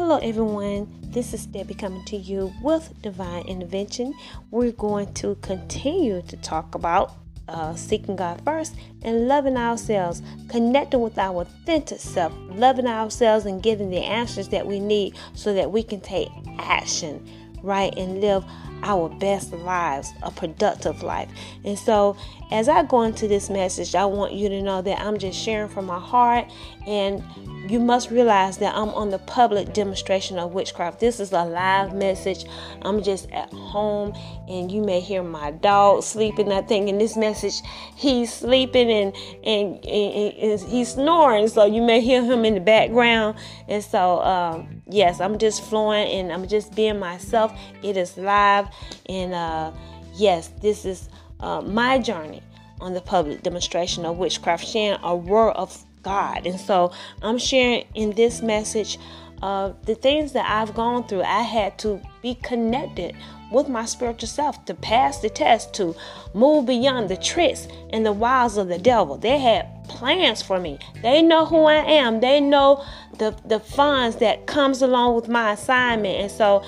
Hello, 0.00 0.18
everyone. 0.18 0.86
This 1.02 1.34
is 1.34 1.44
Debbie 1.46 1.74
coming 1.74 2.04
to 2.04 2.16
you 2.16 2.52
with 2.62 2.94
Divine 3.02 3.44
Intervention. 3.46 4.14
We're 4.52 4.70
going 4.70 5.12
to 5.14 5.34
continue 5.42 6.22
to 6.28 6.36
talk 6.36 6.76
about 6.76 7.14
uh, 7.48 7.74
seeking 7.74 8.14
God 8.14 8.40
first 8.44 8.76
and 9.02 9.26
loving 9.26 9.56
ourselves, 9.56 10.22
connecting 10.48 11.00
with 11.00 11.18
our 11.18 11.40
authentic 11.40 11.98
self, 11.98 12.32
loving 12.48 12.86
ourselves, 12.86 13.44
and 13.44 13.60
getting 13.60 13.90
the 13.90 13.98
answers 13.98 14.50
that 14.50 14.68
we 14.68 14.78
need 14.78 15.16
so 15.34 15.52
that 15.52 15.72
we 15.72 15.82
can 15.82 16.00
take 16.00 16.28
action, 16.60 17.28
right, 17.64 17.92
and 17.98 18.20
live 18.20 18.44
our 18.84 19.08
best 19.08 19.52
lives, 19.52 20.12
a 20.22 20.30
productive 20.30 21.02
life. 21.02 21.28
And 21.64 21.76
so, 21.76 22.16
as 22.50 22.68
I 22.68 22.82
go 22.82 23.02
into 23.02 23.28
this 23.28 23.50
message, 23.50 23.94
I 23.94 24.06
want 24.06 24.32
you 24.32 24.48
to 24.48 24.62
know 24.62 24.80
that 24.80 25.00
I'm 25.00 25.18
just 25.18 25.38
sharing 25.38 25.68
from 25.68 25.86
my 25.86 25.98
heart, 25.98 26.46
and 26.86 27.22
you 27.68 27.78
must 27.78 28.10
realize 28.10 28.56
that 28.58 28.74
I'm 28.74 28.88
on 28.90 29.10
the 29.10 29.18
public 29.18 29.74
demonstration 29.74 30.38
of 30.38 30.54
witchcraft. 30.54 30.98
This 30.98 31.20
is 31.20 31.32
a 31.32 31.44
live 31.44 31.94
message. 31.94 32.46
I'm 32.82 33.02
just 33.02 33.30
at 33.32 33.52
home, 33.52 34.14
and 34.48 34.72
you 34.72 34.82
may 34.82 35.00
hear 35.00 35.22
my 35.22 35.50
dog 35.50 36.02
sleeping. 36.02 36.50
I 36.50 36.62
think 36.62 36.88
in 36.88 36.96
this 36.96 37.16
message, 37.16 37.60
he's 37.94 38.32
sleeping 38.32 38.90
and 38.90 39.14
and, 39.44 39.84
and, 39.84 40.60
he's 40.60 40.94
snoring, 40.94 41.48
so 41.48 41.66
you 41.66 41.82
may 41.82 42.00
hear 42.00 42.24
him 42.24 42.46
in 42.46 42.54
the 42.54 42.60
background. 42.60 43.36
And 43.68 43.84
so, 43.84 44.22
um, 44.22 44.82
yes, 44.88 45.20
I'm 45.20 45.36
just 45.36 45.62
flowing 45.64 46.08
and 46.08 46.32
I'm 46.32 46.48
just 46.48 46.74
being 46.74 46.98
myself. 46.98 47.52
It 47.82 47.98
is 47.98 48.16
live, 48.16 48.68
and 49.06 49.34
uh, 49.34 49.72
yes, 50.16 50.48
this 50.62 50.86
is 50.86 51.10
uh, 51.40 51.60
my 51.62 51.98
journey 51.98 52.42
on 52.80 52.94
the 52.94 53.00
public 53.00 53.42
demonstration 53.42 54.04
of 54.04 54.18
witchcraft, 54.18 54.66
sharing 54.66 54.98
a 55.02 55.16
word 55.16 55.52
of 55.52 55.84
God. 56.02 56.46
And 56.46 56.58
so 56.58 56.92
I'm 57.22 57.38
sharing 57.38 57.84
in 57.94 58.12
this 58.12 58.42
message 58.42 58.98
uh, 59.42 59.72
the 59.84 59.94
things 59.94 60.32
that 60.32 60.48
I've 60.48 60.74
gone 60.74 61.06
through. 61.06 61.22
I 61.22 61.42
had 61.42 61.78
to 61.80 62.00
be 62.22 62.34
connected 62.36 63.14
with 63.50 63.68
my 63.68 63.84
spiritual 63.84 64.28
self 64.28 64.64
to 64.66 64.74
pass 64.74 65.20
the 65.20 65.30
test, 65.30 65.72
to 65.74 65.94
move 66.34 66.66
beyond 66.66 67.08
the 67.08 67.16
tricks 67.16 67.66
and 67.90 68.04
the 68.04 68.12
wiles 68.12 68.56
of 68.56 68.68
the 68.68 68.78
devil. 68.78 69.16
They 69.16 69.38
had 69.38 69.66
plans 69.88 70.42
for 70.42 70.60
me. 70.60 70.78
They 71.02 71.22
know 71.22 71.46
who 71.46 71.64
I 71.64 71.76
am. 71.76 72.20
They 72.20 72.40
know 72.40 72.84
the 73.18 73.36
the 73.44 73.60
funds 73.60 74.16
that 74.16 74.46
comes 74.46 74.82
along 74.82 75.14
with 75.14 75.28
my 75.28 75.52
assignment. 75.52 76.16
And 76.16 76.30
so 76.30 76.62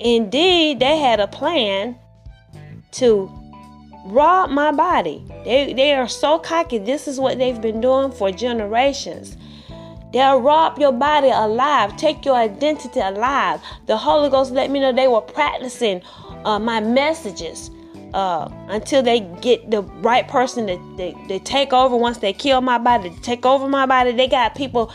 indeed 0.00 0.80
they 0.80 0.98
had 0.98 1.20
a 1.20 1.28
plan 1.28 1.96
to 2.92 3.30
rob 4.06 4.50
my 4.50 4.72
body. 4.72 5.24
They, 5.44 5.72
they 5.72 5.94
are 5.94 6.08
so 6.08 6.38
cocky. 6.38 6.78
This 6.78 7.08
is 7.08 7.18
what 7.20 7.38
they've 7.38 7.60
been 7.60 7.80
doing 7.80 8.12
for 8.12 8.30
generations. 8.30 9.36
They'll 10.12 10.40
rob 10.40 10.78
your 10.78 10.92
body 10.92 11.28
alive, 11.28 11.96
take 11.96 12.24
your 12.24 12.36
identity 12.36 13.00
alive. 13.00 13.60
The 13.86 13.96
Holy 13.96 14.30
Ghost 14.30 14.52
let 14.52 14.70
me 14.70 14.80
know 14.80 14.92
they 14.92 15.08
were 15.08 15.20
practicing 15.20 16.00
uh, 16.44 16.58
my 16.58 16.80
messages 16.80 17.70
uh, 18.14 18.48
until 18.68 19.02
they 19.02 19.20
get 19.42 19.70
the 19.70 19.82
right 19.82 20.26
person 20.26 20.66
to 20.68 21.38
take 21.40 21.72
over. 21.72 21.96
Once 21.96 22.18
they 22.18 22.32
kill 22.32 22.60
my 22.60 22.78
body, 22.78 23.14
take 23.22 23.44
over 23.44 23.68
my 23.68 23.84
body. 23.84 24.12
They 24.12 24.28
got 24.28 24.54
people 24.54 24.92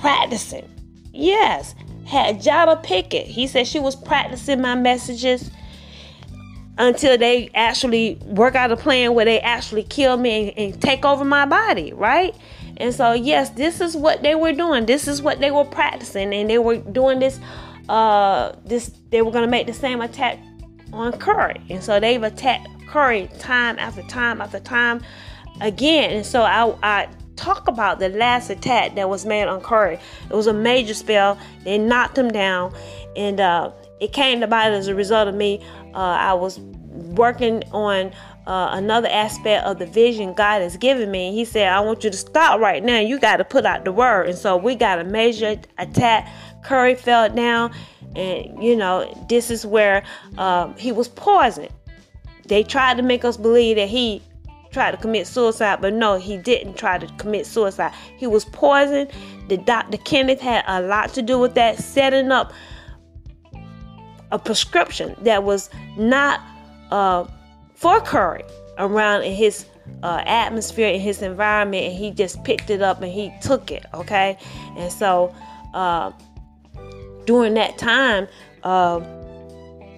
practicing. 0.00 0.68
Yes, 1.12 1.74
had 2.06 2.40
Jada 2.40 2.82
Pinkett. 2.84 3.26
He 3.26 3.46
said 3.46 3.66
she 3.66 3.78
was 3.78 3.94
practicing 3.94 4.60
my 4.60 4.74
messages 4.74 5.50
until 6.78 7.16
they 7.16 7.50
actually 7.54 8.16
work 8.24 8.54
out 8.54 8.72
a 8.72 8.76
plan 8.76 9.14
where 9.14 9.24
they 9.24 9.40
actually 9.40 9.84
kill 9.84 10.16
me 10.16 10.48
and, 10.48 10.58
and, 10.58 10.82
take 10.82 11.04
over 11.04 11.24
my 11.24 11.46
body, 11.46 11.92
right? 11.92 12.34
And 12.78 12.92
so, 12.92 13.12
yes, 13.12 13.50
this 13.50 13.80
is 13.80 13.96
what 13.96 14.22
they 14.22 14.34
were 14.34 14.52
doing. 14.52 14.86
This 14.86 15.06
is 15.06 15.22
what 15.22 15.38
they 15.38 15.50
were 15.52 15.64
practicing, 15.64 16.34
and 16.34 16.50
they 16.50 16.58
were 16.58 16.78
doing 16.78 17.20
this. 17.20 17.38
Uh, 17.88 18.52
this 18.64 18.90
they 19.10 19.22
were 19.22 19.30
gonna 19.30 19.46
make 19.46 19.66
the 19.66 19.72
same 19.72 20.00
attack 20.00 20.38
on 20.92 21.12
Curry, 21.12 21.60
and 21.70 21.82
so 21.82 22.00
they've 22.00 22.22
attacked 22.22 22.66
Curry 22.88 23.30
time 23.38 23.78
after 23.78 24.02
time 24.02 24.40
after 24.40 24.58
time 24.58 25.02
again. 25.60 26.10
And 26.10 26.26
so 26.26 26.42
I, 26.42 26.74
I 26.82 27.08
talk 27.36 27.68
about 27.68 27.98
the 27.98 28.08
last 28.08 28.50
attack 28.50 28.94
that 28.96 29.08
was 29.08 29.24
made 29.24 29.44
on 29.44 29.60
Curry. 29.60 29.98
It 30.28 30.34
was 30.34 30.46
a 30.46 30.52
major 30.52 30.94
spell. 30.94 31.38
They 31.62 31.78
knocked 31.78 32.18
him 32.18 32.30
down, 32.30 32.74
and 33.16 33.38
uh, 33.38 33.70
it 34.04 34.12
came 34.12 34.42
about 34.42 34.72
as 34.72 34.86
a 34.86 34.94
result 34.94 35.28
of 35.28 35.34
me. 35.34 35.60
Uh, 35.94 35.96
I 35.96 36.34
was 36.34 36.58
working 36.58 37.62
on 37.72 38.12
uh, 38.46 38.68
another 38.72 39.08
aspect 39.08 39.64
of 39.64 39.78
the 39.78 39.86
vision 39.86 40.34
God 40.34 40.60
has 40.60 40.76
given 40.76 41.10
me. 41.10 41.32
He 41.32 41.46
said, 41.46 41.68
I 41.68 41.80
want 41.80 42.04
you 42.04 42.10
to 42.10 42.16
stop 42.16 42.60
right 42.60 42.84
now. 42.84 43.00
You 43.00 43.18
got 43.18 43.38
to 43.38 43.44
put 43.44 43.64
out 43.64 43.86
the 43.86 43.92
word. 43.92 44.28
And 44.28 44.36
so 44.36 44.58
we 44.58 44.74
got 44.74 44.98
a 44.98 45.04
major 45.04 45.58
attack. 45.78 46.30
Curry 46.62 46.94
fell 46.94 47.30
down. 47.30 47.72
And, 48.14 48.62
you 48.62 48.76
know, 48.76 49.10
this 49.30 49.50
is 49.50 49.64
where 49.64 50.04
um, 50.36 50.76
he 50.76 50.92
was 50.92 51.08
poisoned. 51.08 51.72
They 52.46 52.62
tried 52.62 52.98
to 52.98 53.02
make 53.02 53.24
us 53.24 53.38
believe 53.38 53.76
that 53.76 53.88
he 53.88 54.20
tried 54.70 54.90
to 54.90 54.96
commit 54.98 55.26
suicide, 55.26 55.80
but 55.80 55.94
no, 55.94 56.18
he 56.18 56.36
didn't 56.36 56.76
try 56.76 56.98
to 56.98 57.06
commit 57.16 57.46
suicide. 57.46 57.92
He 58.18 58.26
was 58.26 58.44
poisoned. 58.44 59.10
The 59.48 59.56
Dr. 59.56 59.96
Kenneth 59.98 60.40
had 60.40 60.64
a 60.66 60.82
lot 60.82 61.14
to 61.14 61.22
do 61.22 61.38
with 61.38 61.54
that, 61.54 61.78
setting 61.78 62.30
up 62.30 62.52
a 64.34 64.38
prescription 64.38 65.14
that 65.22 65.44
was 65.44 65.70
not 65.96 66.40
uh, 66.90 67.24
for 67.74 68.00
Curry 68.00 68.42
around 68.78 69.22
in 69.22 69.32
his 69.32 69.66
uh, 70.02 70.22
atmosphere, 70.26 70.88
in 70.88 71.00
his 71.00 71.22
environment, 71.22 71.84
and 71.84 71.94
he 71.94 72.10
just 72.10 72.42
picked 72.42 72.68
it 72.68 72.82
up 72.82 73.00
and 73.00 73.12
he 73.12 73.32
took 73.40 73.70
it. 73.70 73.86
Okay, 73.94 74.36
and 74.76 74.92
so 74.92 75.32
uh, 75.72 76.10
during 77.26 77.54
that 77.54 77.78
time, 77.78 78.26
uh, 78.64 79.00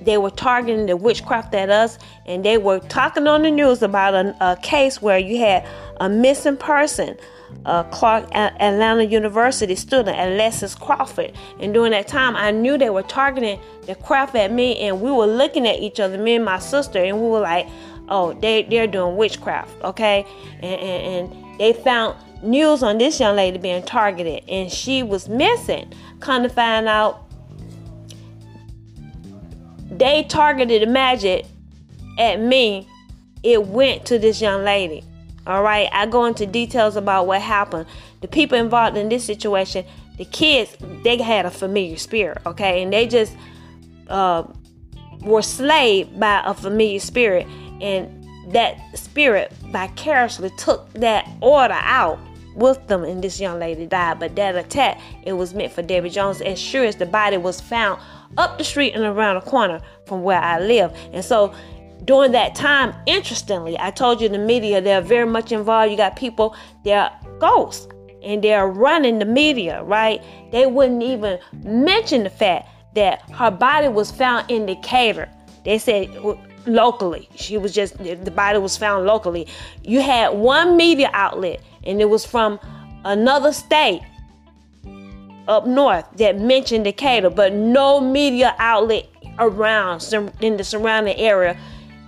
they 0.06 0.16
were 0.16 0.30
targeting 0.30 0.86
the 0.86 0.96
witchcraft 0.96 1.54
at 1.54 1.68
us, 1.68 1.98
and 2.24 2.44
they 2.44 2.56
were 2.56 2.78
talking 2.78 3.26
on 3.26 3.42
the 3.42 3.50
news 3.50 3.82
about 3.82 4.14
a, 4.14 4.34
a 4.40 4.56
case 4.56 5.02
where 5.02 5.18
you 5.18 5.38
had 5.38 5.66
a 6.00 6.08
missing 6.08 6.56
person 6.56 7.18
uh, 7.64 7.82
Clark 7.84 8.34
Atlanta 8.34 9.04
University 9.04 9.74
student, 9.74 10.16
Alexis 10.18 10.74
Crawford. 10.74 11.32
And 11.60 11.74
during 11.74 11.92
that 11.92 12.08
time, 12.08 12.36
I 12.36 12.50
knew 12.50 12.78
they 12.78 12.90
were 12.90 13.02
targeting 13.02 13.60
the 13.86 13.94
craft 13.94 14.34
at 14.34 14.52
me, 14.52 14.78
and 14.78 15.00
we 15.00 15.10
were 15.10 15.26
looking 15.26 15.66
at 15.66 15.78
each 15.80 16.00
other, 16.00 16.18
me 16.18 16.36
and 16.36 16.44
my 16.44 16.58
sister, 16.58 17.02
and 17.02 17.20
we 17.20 17.28
were 17.28 17.40
like, 17.40 17.66
"Oh, 18.08 18.32
they 18.34 18.62
they're 18.62 18.86
doing 18.86 19.16
witchcraft, 19.16 19.82
okay?" 19.82 20.26
And, 20.62 20.80
and, 20.80 21.32
and 21.32 21.60
they 21.60 21.72
found 21.72 22.16
news 22.42 22.82
on 22.82 22.98
this 22.98 23.18
young 23.18 23.36
lady 23.36 23.58
being 23.58 23.82
targeted, 23.82 24.44
and 24.48 24.70
she 24.70 25.02
was 25.02 25.28
missing. 25.28 25.92
Kind 26.20 26.46
of 26.46 26.52
find 26.52 26.88
out 26.88 27.25
they 29.98 30.24
targeted 30.24 30.82
the 30.82 30.86
magic 30.86 31.46
at 32.18 32.40
me. 32.40 32.88
It 33.42 33.66
went 33.66 34.06
to 34.06 34.18
this 34.18 34.40
young 34.40 34.64
lady. 34.64 35.04
All 35.46 35.62
right, 35.62 35.88
I 35.92 36.06
go 36.06 36.24
into 36.24 36.44
details 36.46 36.96
about 36.96 37.26
what 37.26 37.40
happened. 37.40 37.86
The 38.20 38.28
people 38.28 38.58
involved 38.58 38.96
in 38.96 39.08
this 39.08 39.24
situation, 39.24 39.84
the 40.18 40.24
kids, 40.24 40.76
they 41.04 41.16
had 41.18 41.46
a 41.46 41.50
familiar 41.50 41.96
spirit, 41.96 42.38
okay, 42.46 42.82
and 42.82 42.92
they 42.92 43.06
just 43.06 43.36
uh, 44.08 44.42
were 45.22 45.42
slaved 45.42 46.18
by 46.18 46.42
a 46.44 46.52
familiar 46.52 46.98
spirit, 46.98 47.46
and 47.80 48.26
that 48.48 48.78
spirit 48.96 49.52
vicariously 49.66 50.50
took 50.56 50.92
that 50.94 51.28
order 51.40 51.78
out 51.78 52.18
with 52.54 52.84
them 52.86 53.04
and 53.04 53.22
this 53.22 53.38
young 53.38 53.58
lady 53.58 53.86
died. 53.86 54.18
But 54.18 54.34
that 54.36 54.56
attack, 54.56 55.00
it 55.24 55.34
was 55.34 55.54
meant 55.54 55.72
for 55.72 55.82
Debbie 55.82 56.10
Jones 56.10 56.40
as 56.40 56.58
sure 56.58 56.84
as 56.84 56.96
the 56.96 57.06
body 57.06 57.36
was 57.36 57.60
found 57.60 58.00
up 58.36 58.58
the 58.58 58.64
street 58.64 58.94
and 58.94 59.04
around 59.04 59.36
the 59.36 59.50
corner 59.50 59.80
from 60.06 60.22
where 60.22 60.40
I 60.40 60.58
live. 60.60 60.92
And 61.12 61.24
so 61.24 61.54
during 62.04 62.32
that 62.32 62.54
time, 62.54 62.94
interestingly, 63.06 63.78
I 63.78 63.90
told 63.90 64.20
you 64.20 64.28
the 64.28 64.38
media, 64.38 64.80
they're 64.80 65.00
very 65.00 65.26
much 65.26 65.52
involved. 65.52 65.90
You 65.90 65.96
got 65.96 66.16
people, 66.16 66.56
they're 66.84 67.10
ghosts 67.38 67.88
and 68.22 68.42
they're 68.42 68.66
running 68.66 69.18
the 69.18 69.24
media, 69.24 69.82
right? 69.84 70.22
They 70.52 70.66
wouldn't 70.66 71.02
even 71.02 71.38
mention 71.64 72.24
the 72.24 72.30
fact 72.30 72.68
that 72.94 73.22
her 73.30 73.50
body 73.50 73.88
was 73.88 74.10
found 74.10 74.50
in 74.50 74.66
Decatur. 74.66 75.28
They 75.64 75.78
said 75.78 76.16
locally. 76.66 77.28
She 77.36 77.58
was 77.58 77.72
just, 77.72 77.98
the 77.98 78.30
body 78.30 78.58
was 78.58 78.76
found 78.76 79.06
locally. 79.06 79.46
You 79.82 80.00
had 80.00 80.34
one 80.34 80.76
media 80.76 81.10
outlet, 81.12 81.60
and 81.84 82.00
it 82.00 82.06
was 82.06 82.24
from 82.24 82.58
another 83.04 83.52
state 83.52 84.02
up 85.48 85.66
north 85.66 86.04
that 86.16 86.38
mentioned 86.38 86.84
Decatur, 86.84 87.30
but 87.30 87.52
no 87.52 88.00
media 88.00 88.54
outlet 88.58 89.06
around 89.38 90.02
in 90.40 90.56
the 90.56 90.64
surrounding 90.64 91.16
area 91.16 91.56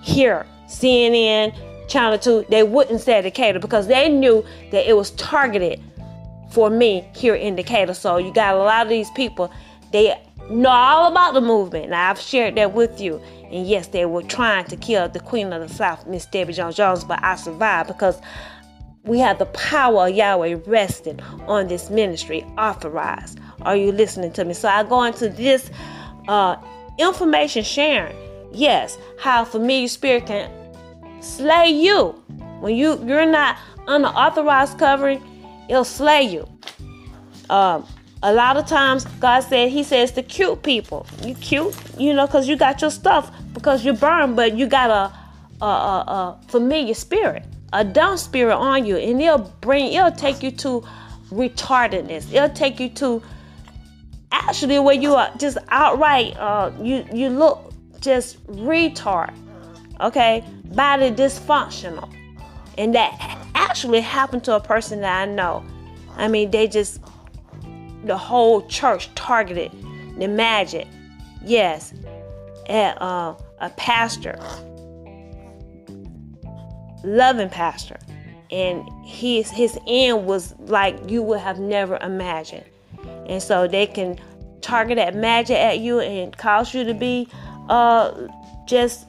here, 0.03 0.47
CNN, 0.67 1.55
Channel 1.89 2.19
2, 2.19 2.47
they 2.49 2.63
wouldn't 2.63 3.01
say 3.01 3.21
Decatur 3.23 3.59
because 3.59 3.87
they 3.87 4.09
knew 4.09 4.45
that 4.71 4.89
it 4.89 4.95
was 4.95 5.11
targeted 5.13 5.81
for 6.51 6.71
me 6.71 7.09
here 7.15 7.35
in 7.35 7.57
Decatur. 7.57 7.95
So 7.95 8.19
you 8.19 8.33
got 8.33 8.55
a 8.55 8.59
lot 8.59 8.87
of 8.87 8.91
these 8.91 9.11
people, 9.13 9.51
they 9.93 10.15
know 10.51 10.71
all 10.71 11.11
about 11.11 11.35
the 11.35 11.41
movement. 11.41 11.93
I've 11.93 12.21
shared 12.21 12.57
that 12.57 12.73
with 12.73 13.01
you. 13.01 13.21
And 13.51 13.67
yes, 13.67 13.89
they 13.89 14.05
were 14.05 14.23
trying 14.23 14.67
to 14.67 14.77
kill 14.77 15.09
the 15.09 15.21
Queen 15.21 15.53
of 15.53 15.67
the 15.67 15.75
South, 15.75 16.07
Miss 16.07 16.27
Debbie 16.27 16.53
Jones 16.53 16.77
Jones, 16.77 17.05
but 17.05 17.23
I 17.23 17.37
survived 17.37 17.89
because 17.89 18.21
we 19.09 19.19
have 19.19 19.39
the 19.39 19.47
power 19.47 20.09
of 20.09 20.15
Yahweh 20.15 20.59
resting 20.67 21.21
on 21.47 21.67
this 21.69 21.91
ministry, 21.91 22.45
authorized. 22.57 23.41
Are 23.63 23.77
you 23.77 23.91
listening 23.91 24.33
to 24.33 24.45
me? 24.45 24.55
So 24.55 24.69
I 24.69 24.85
go 24.85 25.03
into 25.03 25.29
this 25.29 25.71
uh, 26.29 26.57
information 26.99 27.65
sharing. 27.65 28.17
Yes, 28.53 28.99
how 29.19 29.45
familiar 29.45 29.89
spirit 29.89 30.27
can 30.27 30.51
slay 31.21 31.69
you 31.69 32.11
when 32.61 32.77
you 32.77 33.03
you're 33.05 33.27
not 33.27 33.57
unauthorized 33.87 34.79
covering. 34.79 35.23
It'll 35.69 35.85
slay 35.85 36.23
you. 36.23 36.49
Um, 37.51 37.87
a 38.23 38.33
lot 38.33 38.57
of 38.57 38.67
times 38.67 39.05
God 39.21 39.41
said 39.41 39.71
He 39.71 39.83
says 39.83 40.13
to 40.13 40.23
cute 40.23 40.63
people. 40.63 41.07
You 41.25 41.35
cute, 41.35 41.77
you 41.99 42.15
know, 42.15 42.27
because 42.27 42.49
you 42.49 42.57
got 42.57 42.81
your 42.81 42.91
stuff 42.91 43.31
because 43.53 43.85
you're 43.85 43.97
burned, 43.97 44.37
but 44.37 44.57
you 44.57 44.67
got 44.67 44.91
a, 44.91 45.65
a, 45.65 45.69
a, 45.69 45.69
a 45.69 46.41
familiar 46.49 46.95
spirit, 46.95 47.45
a 47.73 47.85
dumb 47.85 48.17
spirit 48.17 48.55
on 48.55 48.85
you, 48.85 48.97
and 48.97 49.21
it'll 49.21 49.53
bring, 49.61 49.93
it'll 49.93 50.11
take 50.11 50.43
you 50.43 50.51
to 50.53 50.83
retardedness. 51.31 52.33
It'll 52.33 52.49
take 52.49 52.81
you 52.81 52.89
to 52.91 53.23
actually 54.33 54.79
where 54.79 54.95
you 54.95 55.15
are 55.15 55.31
just 55.39 55.59
outright, 55.69 56.37
uh, 56.39 56.71
you 56.81 57.05
you 57.13 57.29
look 57.29 57.73
just 58.01 58.45
retard, 58.47 59.35
okay, 60.01 60.45
body 60.67 61.11
dysfunctional, 61.11 62.13
and 62.77 62.95
that 62.95 63.39
actually 63.55 64.01
happened 64.01 64.45
to 64.45 64.55
a 64.55 64.61
person 64.61 65.01
that 65.01 65.23
I 65.23 65.31
know. 65.31 65.65
I 66.17 66.29
mean, 66.29 66.51
they 66.51 66.69
just 66.69 67.01
the 68.05 68.17
whole 68.17 68.67
church 68.67 69.15
targeted 69.15 69.73
the 70.19 70.29
magic. 70.29 70.87
Yes, 71.45 71.93
at 72.69 73.01
uh, 73.01 73.35
a 73.61 73.71
pastor, 73.71 74.39
loving 77.05 77.49
pastor, 77.49 77.99
and 78.51 78.89
his 79.05 79.51
his 79.51 79.79
end 79.87 80.27
was 80.27 80.55
like 80.59 80.97
you 81.11 81.23
would 81.23 81.41
have 81.41 81.59
never 81.59 81.97
imagined. 81.99 82.65
And 83.27 83.43
so 83.43 83.69
they 83.69 83.87
can 83.87 84.19
target 84.61 84.97
that 84.97 85.15
magic 85.15 85.57
at 85.57 85.79
you 85.79 86.01
and 86.01 86.37
cause 86.37 86.75
you 86.75 86.85
to 86.85 86.95
be 86.95 87.29
uh, 87.69 88.27
just 88.67 89.09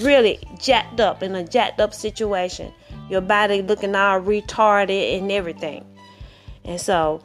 really 0.00 0.38
jacked 0.58 1.00
up 1.00 1.22
in 1.22 1.34
a 1.34 1.44
jacked 1.44 1.80
up 1.80 1.94
situation 1.94 2.72
your 3.08 3.20
body 3.20 3.62
looking 3.62 3.94
all 3.94 4.20
retarded 4.20 5.18
and 5.18 5.30
everything. 5.30 5.84
And 6.64 6.80
so 6.80 7.22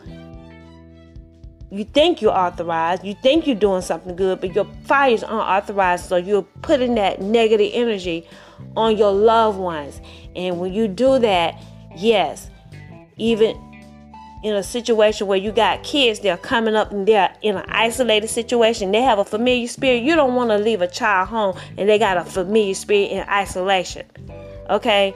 you 1.71 1.83
think 1.83 2.21
you're 2.21 2.31
authorized, 2.31 3.04
you 3.04 3.13
think 3.13 3.45
you're 3.45 3.56
doing 3.56 3.81
something 3.81 4.16
good, 4.16 4.42
but 4.42 4.56
your 4.56 4.66
fire 4.86 5.12
is 5.13 5.24
unauthorized, 5.24 6.06
so 6.06 6.16
you're 6.16 6.44
putting 6.62 6.95
that 6.95 7.21
negative 7.21 7.71
energy 7.74 8.27
on 8.75 8.98
your 8.98 9.12
loved 9.12 9.60
ones. 9.60 10.01
And 10.36 10.60
when 10.60 10.74
you 10.74 10.88
do 10.88 11.19
that, 11.19 11.62
yes, 11.95 12.50
even 13.18 13.56
in 14.44 14.56
a 14.56 14.63
situation 14.63 15.27
where 15.27 15.38
you 15.38 15.51
got 15.51 15.83
kids, 15.83 16.21
they're 16.21 16.38
coming 16.38 16.75
up 16.75 16.92
and 16.92 17.07
they're 17.07 17.36
in 17.42 17.57
an 17.57 17.66
isolated 17.68 18.30
situation, 18.30 18.92
they 18.92 19.01
have 19.01 19.19
a 19.19 19.25
familiar 19.25 19.68
spirit. 19.68 20.01
You 20.04 20.16
don't 20.16 20.33
want 20.33 20.50
to 20.51 20.57
leave 20.57 20.81
a 20.81 20.88
child 20.88 21.27
home 21.27 21.57
and 21.77 21.89
they 21.89 22.00
got 22.00 22.18
a 22.18 22.24
familiar 22.24 22.74
spirit 22.74 23.12
in 23.12 23.27
isolation. 23.27 24.06
Okay? 24.69 25.13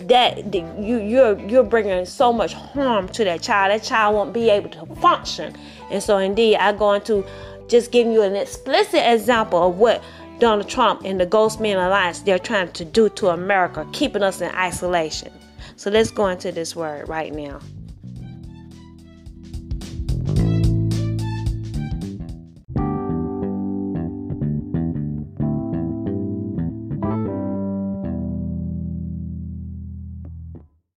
That 0.00 0.54
you 0.54 0.98
you're 0.98 1.38
you're 1.48 1.64
bringing 1.64 2.04
so 2.04 2.32
much 2.32 2.54
harm 2.54 3.08
to 3.08 3.24
that 3.24 3.42
child. 3.42 3.72
That 3.72 3.86
child 3.86 4.14
won't 4.14 4.32
be 4.32 4.50
able 4.50 4.70
to 4.70 4.86
function. 4.96 5.54
And 5.90 6.02
so 6.02 6.18
indeed 6.18 6.56
i 6.56 6.72
go 6.72 6.92
into 6.92 7.24
just 7.68 7.90
giving 7.92 8.12
you 8.12 8.22
an 8.22 8.36
explicit 8.36 9.02
example 9.12 9.68
of 9.68 9.78
what 9.78 10.02
donald 10.38 10.68
trump 10.68 11.02
and 11.04 11.18
the 11.18 11.26
ghost 11.26 11.60
men 11.60 11.76
alliance 11.78 12.20
they're 12.20 12.38
trying 12.38 12.70
to 12.72 12.84
do 12.84 13.08
to 13.08 13.28
america 13.28 13.86
keeping 13.92 14.22
us 14.22 14.40
in 14.40 14.50
isolation. 14.54 15.32
So 15.76 15.90
let's 15.90 16.10
go 16.10 16.28
into 16.28 16.52
this 16.52 16.74
word 16.74 17.08
right 17.08 17.32
now 17.32 17.60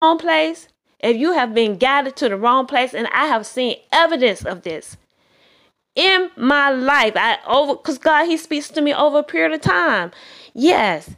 wrong 0.06 0.18
place, 0.18 0.68
if 1.00 1.16
you 1.16 1.32
have 1.32 1.54
been 1.54 1.76
guided 1.76 2.16
to 2.16 2.28
the 2.28 2.36
wrong 2.36 2.66
place, 2.66 2.94
and 2.94 3.08
I 3.08 3.26
have 3.26 3.46
seen 3.46 3.76
evidence 3.92 4.44
of 4.44 4.62
this 4.62 4.96
in 5.94 6.30
my 6.36 6.70
life, 6.70 7.14
I 7.16 7.38
over 7.46 7.74
because 7.74 7.98
God 7.98 8.26
He 8.26 8.36
speaks 8.36 8.68
to 8.68 8.80
me 8.80 8.94
over 8.94 9.18
a 9.18 9.22
period 9.24 9.52
of 9.52 9.60
time. 9.62 10.12
Yes, 10.54 11.16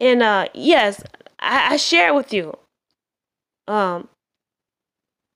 and 0.00 0.22
uh, 0.22 0.48
yes, 0.54 1.02
I, 1.40 1.74
I 1.74 1.76
share 1.76 2.14
with 2.14 2.32
you, 2.32 2.56
um, 3.66 4.08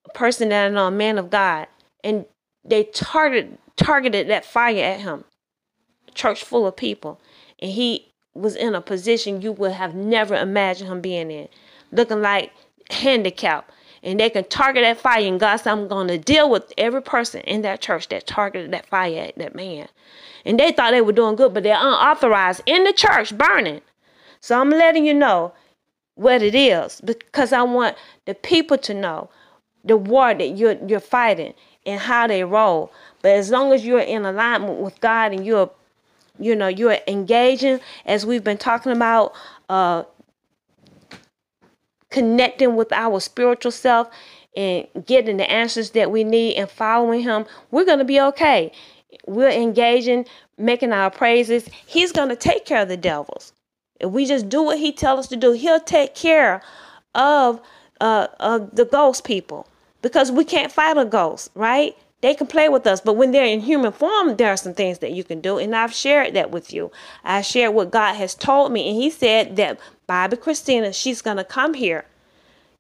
a 0.09 0.13
person 0.15 0.51
that 0.51 0.67
I 0.67 0.69
know, 0.69 0.87
a 0.87 0.91
man 0.91 1.19
of 1.19 1.31
God, 1.31 1.67
and 2.05 2.27
they 2.65 2.85
targeted 2.85 3.59
targeted 3.77 4.29
that 4.29 4.45
fire 4.45 4.85
at 4.85 5.01
him, 5.01 5.25
church 6.15 6.45
full 6.45 6.67
of 6.67 6.77
people, 6.77 7.21
and 7.59 7.73
he 7.73 8.13
was 8.35 8.57
in 8.57 8.75
a 8.75 8.81
position 8.81 9.43
you 9.43 9.53
would 9.53 9.73
have 9.73 9.95
never 9.95 10.35
imagined 10.35 10.91
him 10.91 11.01
being 11.01 11.31
in, 11.31 11.49
looking 11.91 12.23
like 12.23 12.53
handicap 12.93 13.71
and 14.03 14.19
they 14.19 14.31
can 14.31 14.45
target 14.45 14.83
that 14.83 15.01
fire 15.01 15.27
and 15.27 15.39
God 15.39 15.57
said 15.57 15.73
I'm 15.73 15.89
going 15.89 16.09
to 16.09 16.19
deal 16.19 16.51
with 16.51 16.73
every 16.77 17.03
person 17.03 17.41
in 17.43 17.63
that 17.63 17.81
church 17.81 18.09
that 18.09 18.27
targeted 18.27 18.73
that 18.73 18.87
fire 18.87 19.27
at 19.29 19.39
that 19.39 19.55
man. 19.55 19.89
And 20.45 20.59
they 20.59 20.73
thought 20.73 20.91
they 20.91 21.01
were 21.01 21.13
doing 21.13 21.37
good, 21.37 21.55
but 21.55 21.63
they're 21.63 21.77
unauthorized 21.79 22.63
in 22.67 22.85
the 22.85 22.93
church 22.93 23.37
burning. 23.37 23.81
So 24.41 24.61
I'm 24.61 24.71
letting 24.71 25.07
you 25.07 25.15
know 25.15 25.53
what 26.15 26.43
it 26.43 26.55
is 26.55 27.01
because 27.01 27.53
I 27.53 27.63
want 27.63 27.97
the 28.27 28.35
people 28.35 28.77
to 28.79 28.95
know 28.95 29.31
the 29.85 29.97
war 29.97 30.35
that 30.35 30.49
you're 30.49 30.77
you're 30.87 31.01
fighting 31.01 31.55
and 31.87 32.01
how 32.01 32.27
they 32.27 32.45
roll. 32.45 32.93
But 33.23 33.33
as 33.33 33.51
long 33.51 33.73
as 33.73 33.85
you're 33.85 34.01
in 34.01 34.25
alignment 34.25 34.81
with 34.81 35.01
God 35.01 35.33
and 35.33 35.47
you're 35.47 35.71
you 36.39 36.57
know 36.57 36.69
you're 36.69 36.99
engaging 37.07 37.81
as 38.07 38.27
we've 38.27 38.45
been 38.45 38.59
talking 38.59 38.93
about 38.93 39.33
uh 39.69 40.03
connecting 42.13 42.77
with 42.77 42.93
our 42.93 43.19
spiritual 43.21 43.73
self 43.73 44.09
and 44.57 44.87
getting 45.07 45.39
the 45.39 45.51
answers 45.51 45.91
that 45.91 46.11
we 46.11 46.25
need 46.25 46.55
and 46.55 46.71
following 46.71 47.23
him, 47.23 47.47
we're 47.71 47.85
going 47.85 47.99
to 47.99 48.05
be 48.05 48.21
okay. 48.21 48.71
We're 49.27 49.51
engaging, 49.51 50.27
making 50.59 50.93
our 50.93 51.11
praises. 51.11 51.69
He's 51.87 52.13
going 52.13 52.29
to 52.29 52.37
take 52.37 52.65
care 52.65 52.83
of 52.83 52.89
the 52.89 52.97
devils. 52.97 53.53
If 53.99 54.11
we 54.11 54.27
just 54.27 54.49
do 54.49 54.63
what 54.63 54.79
he 54.79 54.93
tells 54.93 55.21
us 55.21 55.27
to 55.29 55.37
do, 55.37 55.53
he'll 55.53 55.81
take 55.81 56.15
care 56.15 56.63
of 57.15 57.61
uh, 58.01 58.27
of 58.41 58.75
the 58.75 58.85
ghost 58.85 59.25
people 59.25 59.67
because 60.03 60.33
we 60.33 60.45
can't 60.45 60.73
fight 60.73 60.99
a 60.99 61.05
ghost, 61.05 61.51
right? 61.55 61.97
They 62.23 62.35
can 62.35 62.47
play 62.47 62.69
with 62.69 62.87
us, 62.87 63.01
but 63.01 63.15
when 63.15 63.33
they're 63.33 63.45
in 63.45 63.61
human 63.61 63.93
form, 63.93 64.37
there 64.37 64.49
are 64.49 64.57
some 64.57 64.75
things 64.75 65.01
that 65.01 65.11
you 65.11 65.25
can 65.25 65.41
do. 65.41 65.59
And 65.59 65.75
I've 65.75 65.93
shared 65.93 66.35
that 66.35 66.53
with 66.53 66.73
you. 66.73 66.93
I 67.25 67.43
shared 67.43 67.75
what 67.75 67.91
God 67.91 68.15
has 68.15 68.35
told 68.35 68.73
me, 68.73 68.89
and 68.89 68.97
He 68.97 69.11
said 69.11 69.57
that 69.57 69.79
Bobbi 70.09 70.37
Kristina, 70.37 70.95
she's 70.95 71.21
going 71.21 71.37
to 71.37 71.45
come 71.45 71.75
here. 71.75 72.05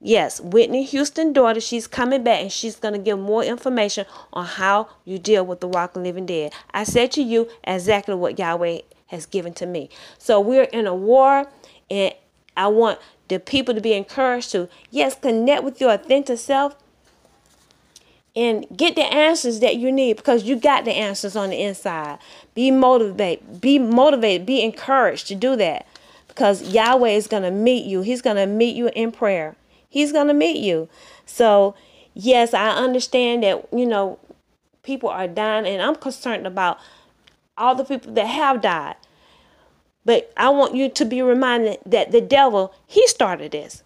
Yes, 0.00 0.40
Whitney 0.40 0.84
Houston 0.84 1.32
daughter, 1.32 1.61
she's 1.61 1.87
coming 1.87 2.25
back 2.25 2.42
and 2.42 2.50
she's 2.50 2.75
going 2.75 2.94
to 2.94 2.99
give 2.99 3.20
more 3.20 3.44
information 3.44 4.04
on 4.32 4.44
how 4.44 4.88
you 5.04 5.16
deal 5.16 5.46
with 5.46 5.61
the 5.61 5.68
walking 5.68 6.02
living 6.02 6.26
dead. 6.26 6.52
I 6.75 6.82
said 6.82 7.12
to 7.12 7.22
you 7.22 7.49
exactly 7.62 8.16
what 8.16 8.37
Yahweh 8.37 8.80
has 9.06 9.26
given 9.26 9.54
to 9.54 9.66
me. 9.66 9.90
So 10.18 10.40
we're 10.40 10.64
in 10.64 10.88
a 10.88 10.94
war 10.94 11.46
and 11.88 12.12
I 12.56 12.66
want 12.66 12.99
the 13.28 13.38
people 13.38 13.76
to 13.76 13.80
be 13.80 13.92
encouraged 13.92 14.50
to, 14.52 14.68
yes, 14.90 15.14
connect 15.14 15.62
with 15.62 15.80
your 15.80 15.92
authentic 15.92 16.38
self 16.38 16.75
and 18.34 18.66
get 18.74 18.94
the 18.94 19.02
answers 19.02 19.60
that 19.60 19.76
you 19.76 19.92
need 19.92 20.16
because 20.16 20.44
you 20.44 20.56
got 20.56 20.84
the 20.84 20.92
answers 20.92 21.36
on 21.36 21.50
the 21.50 21.60
inside. 21.60 22.18
Be 22.54 22.70
motivated, 22.70 23.60
be 23.60 23.78
motivated, 23.78 24.46
be 24.46 24.62
encouraged 24.62 25.28
to 25.28 25.34
do 25.34 25.56
that 25.56 25.86
because 26.28 26.62
Yahweh 26.62 27.10
is 27.10 27.26
going 27.26 27.42
to 27.42 27.50
meet 27.50 27.84
you. 27.84 28.02
He's 28.02 28.22
going 28.22 28.36
to 28.36 28.46
meet 28.46 28.74
you 28.74 28.90
in 28.94 29.12
prayer. 29.12 29.54
He's 29.88 30.12
going 30.12 30.28
to 30.28 30.34
meet 30.34 30.56
you. 30.62 30.88
So, 31.26 31.74
yes, 32.14 32.54
I 32.54 32.70
understand 32.70 33.42
that, 33.42 33.68
you 33.72 33.84
know, 33.84 34.18
people 34.82 35.10
are 35.10 35.28
dying 35.28 35.66
and 35.66 35.82
I'm 35.82 35.96
concerned 35.96 36.46
about 36.46 36.78
all 37.58 37.74
the 37.74 37.84
people 37.84 38.14
that 38.14 38.26
have 38.26 38.62
died. 38.62 38.96
But 40.04 40.32
I 40.36 40.48
want 40.48 40.74
you 40.74 40.88
to 40.88 41.04
be 41.04 41.20
reminded 41.22 41.78
that 41.86 42.10
the 42.10 42.20
devil, 42.20 42.74
he 42.86 43.06
started 43.06 43.52
this. 43.52 43.84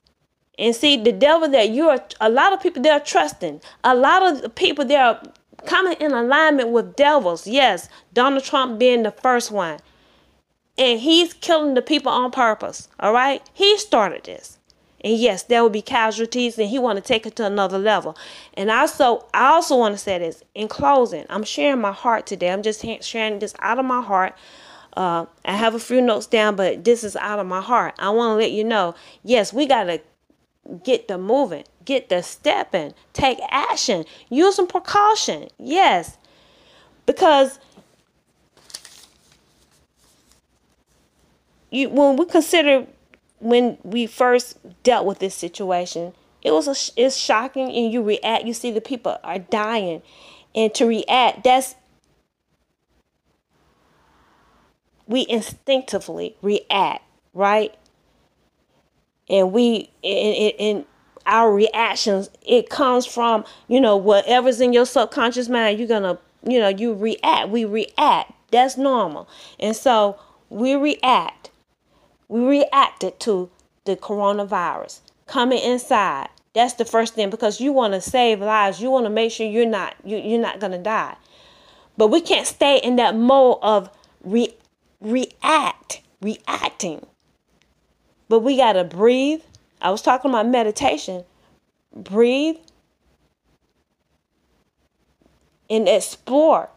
And 0.59 0.75
see, 0.75 0.97
the 0.97 1.13
devil 1.13 1.49
that 1.51 1.71
you're, 1.71 1.99
a 2.21 2.31
lot 2.31 2.53
of 2.53 2.63
people 2.63 2.83
they're 2.83 3.01
trusting, 3.01 3.61
a 3.85 3.95
lot 3.95 4.23
of 4.23 4.55
people 4.55 4.85
they're 4.85 5.21
coming 5.67 5.97
in 6.01 6.13
alignment 6.13 6.71
with 6.71 6.97
devils. 6.97 7.47
Yes, 7.47 7.89
Donald 8.13 8.45
Trump 8.45 8.79
being 8.79 9.03
the 9.03 9.11
first 9.11 9.51
one. 9.51 9.81
And 10.79 11.01
he's 11.01 11.33
killing 11.33 11.75
the 11.75 11.83
people 11.83 12.13
on 12.13 12.31
purpose. 12.31 12.89
All 13.01 13.13
right? 13.13 13.43
He 13.53 13.79
started 13.79 14.25
this. 14.25 14.59
And 15.03 15.17
yes, 15.19 15.43
there 15.43 15.63
will 15.63 15.71
be 15.71 15.83
casualties, 15.83 16.59
and 16.59 16.69
he 16.69 16.79
want 16.79 16.97
to 16.97 17.03
take 17.03 17.27
it 17.27 17.37
to 17.37 17.45
another 17.47 17.79
level. 17.79 18.17
And 18.55 18.71
also, 18.71 19.27
I 19.33 19.49
also 19.49 19.77
want 19.77 19.95
to 19.95 19.99
say 19.99 20.19
this 20.19 20.43
in 20.55 20.69
closing. 20.69 21.27
I'm 21.29 21.45
sharing 21.45 21.81
my 21.81 21.93
heart 21.93 22.27
today. 22.27 22.51
I'm 22.51 22.63
just 22.63 22.85
sharing 23.03 23.39
this 23.39 23.55
out 23.61 23.79
of 23.79 23.85
my 23.85 24.03
heart. 24.03 24.35
Uh, 24.97 25.27
I 25.45 25.53
have 25.53 25.75
a 25.75 25.79
few 25.79 26.01
notes 26.01 26.27
down, 26.27 26.57
but 26.57 26.85
this 26.85 27.05
is 27.05 27.15
out 27.17 27.39
of 27.39 27.47
my 27.47 27.61
heart. 27.61 27.95
I 27.99 28.11
want 28.11 28.33
to 28.33 28.43
let 28.43 28.53
you 28.53 28.65
know. 28.65 28.95
Yes, 29.23 29.53
we 29.53 29.67
gotta 29.67 30.01
get 30.85 31.09
the 31.09 31.19
moving, 31.19 31.65
get 31.85 32.09
the 32.09 32.23
stepping, 32.23 32.95
take 33.13 33.39
action, 33.51 34.05
use 34.29 34.57
some 34.57 34.67
precaution. 34.67 35.49
Yes, 35.59 36.17
because 37.07 37.59
you 41.71 41.89
when 41.89 42.17
we 42.17 42.27
consider 42.27 42.87
when 43.39 43.79
we 43.83 44.07
first 44.07 44.59
dealt 44.83 45.07
with 45.07 45.19
this 45.19 45.35
situation, 45.35 46.13
it 46.43 46.53
was 46.53 46.69
a, 46.69 47.01
it's 47.01 47.17
shocking, 47.17 47.71
and 47.71 47.93
you 47.93 48.03
react. 48.03 48.45
You 48.45 48.55
see 48.55 48.71
the 48.71 48.81
people 48.81 49.19
are 49.23 49.39
dying, 49.39 50.03
and 50.55 50.73
to 50.75 50.87
react, 50.87 51.45
that's 51.45 51.75
we 55.07 55.27
instinctively 55.29 56.37
react, 56.43 57.05
right? 57.33 57.75
And 59.29 59.53
we 59.53 59.91
in 60.03 60.53
in 60.59 60.85
our 61.27 61.53
reactions 61.53 62.31
it 62.43 62.71
comes 62.71 63.05
from 63.05 63.45
you 63.67 63.81
know 63.81 63.97
whatever's 63.97 64.61
in 64.61 64.73
your 64.73 64.87
subconscious 64.87 65.49
mind 65.49 65.79
you're 65.79 65.89
gonna 65.89 66.19
you 66.45 66.59
know 66.59 66.69
you 66.69 66.95
react 66.95 67.49
we 67.49 67.65
react. 67.65 68.33
That's 68.51 68.77
normal. 68.77 69.29
And 69.59 69.75
so 69.75 70.19
we 70.51 70.75
react. 70.75 71.51
We 72.29 72.41
reacted 72.45 73.21
to 73.21 73.51
the 73.85 73.97
coronavirus 73.97 75.01
coming 75.27 75.63
inside. 75.63 76.29
That's 76.55 76.75
the 76.75 76.85
first 76.85 77.15
thing 77.15 77.31
because 77.31 77.61
you 77.61 77.73
want 77.73 77.95
to 77.95 78.01
save 78.01 78.41
lives. 78.41 78.81
You 78.81 78.91
want 78.91 79.07
to 79.07 79.11
make 79.11 79.33
sure 79.33 79.47
you're 79.47 79.67
not 79.67 79.95
you, 80.05 80.17
you're 80.17 80.41
not 80.41 80.61
gonna 80.61 80.79
die. 80.83 81.17
But 81.97 82.09
we 82.09 82.21
can't 82.21 82.47
stay 82.47 82.79
in 82.79 82.97
that 82.97 83.17
mode 83.17 83.59
of 83.63 83.91
re- 84.23 84.55
react 85.01 86.03
reacting 86.21 87.07
but 88.29 88.41
we 88.41 88.57
got 88.57 88.75
to 88.75 88.85
breathe. 88.85 89.43
I 89.81 89.91
was 89.91 90.03
talking 90.03 90.31
about 90.31 90.49
meditation. 90.49 91.25
Breathe 91.95 92.57
and 95.69 95.89
explore 95.89 96.71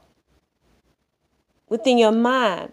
within 1.67 1.97
your 1.97 2.11
mind 2.11 2.71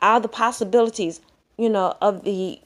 all 0.00 0.20
the 0.20 0.28
possibilities, 0.28 1.20
you 1.56 1.68
know, 1.68 1.96
of 2.00 2.24
the 2.24 2.60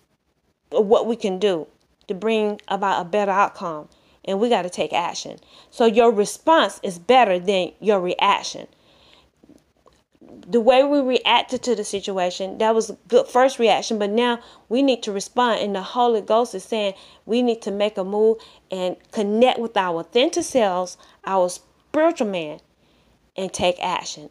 of 0.72 0.86
what 0.86 1.06
we 1.06 1.16
can 1.16 1.38
do 1.38 1.66
to 2.08 2.14
bring 2.14 2.60
about 2.68 3.00
a 3.00 3.08
better 3.08 3.30
outcome. 3.30 3.88
And 4.24 4.40
we 4.40 4.48
got 4.48 4.62
to 4.62 4.70
take 4.70 4.92
action. 4.92 5.38
So 5.70 5.86
your 5.86 6.10
response 6.10 6.80
is 6.82 6.98
better 6.98 7.38
than 7.38 7.72
your 7.80 8.00
reaction 8.00 8.66
the 10.46 10.60
way 10.60 10.84
we 10.84 11.00
reacted 11.00 11.62
to 11.64 11.74
the 11.74 11.84
situation, 11.84 12.58
that 12.58 12.74
was 12.74 12.90
a 12.90 12.98
good 13.08 13.26
first 13.26 13.58
reaction, 13.58 13.98
but 13.98 14.10
now 14.10 14.40
we 14.68 14.82
need 14.82 15.02
to 15.02 15.12
respond. 15.12 15.60
And 15.60 15.74
the 15.74 15.82
Holy 15.82 16.20
Ghost 16.20 16.54
is 16.54 16.64
saying 16.64 16.94
we 17.24 17.42
need 17.42 17.62
to 17.62 17.70
make 17.70 17.98
a 17.98 18.04
move 18.04 18.38
and 18.70 18.96
connect 19.12 19.58
with 19.58 19.76
our 19.76 20.00
authentic 20.00 20.44
selves, 20.44 20.96
our 21.24 21.48
spiritual 21.48 22.28
man, 22.28 22.60
and 23.36 23.52
take 23.52 23.76
action. 23.82 24.30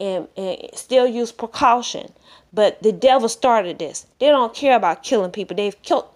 And, 0.00 0.26
and 0.36 0.58
still 0.74 1.06
use 1.06 1.30
precaution. 1.30 2.12
But 2.52 2.82
the 2.82 2.90
devil 2.90 3.28
started 3.28 3.78
this. 3.78 4.06
They 4.18 4.26
don't 4.26 4.52
care 4.52 4.76
about 4.76 5.04
killing 5.04 5.30
people. 5.30 5.56
They've 5.56 5.80
killed 5.82 6.08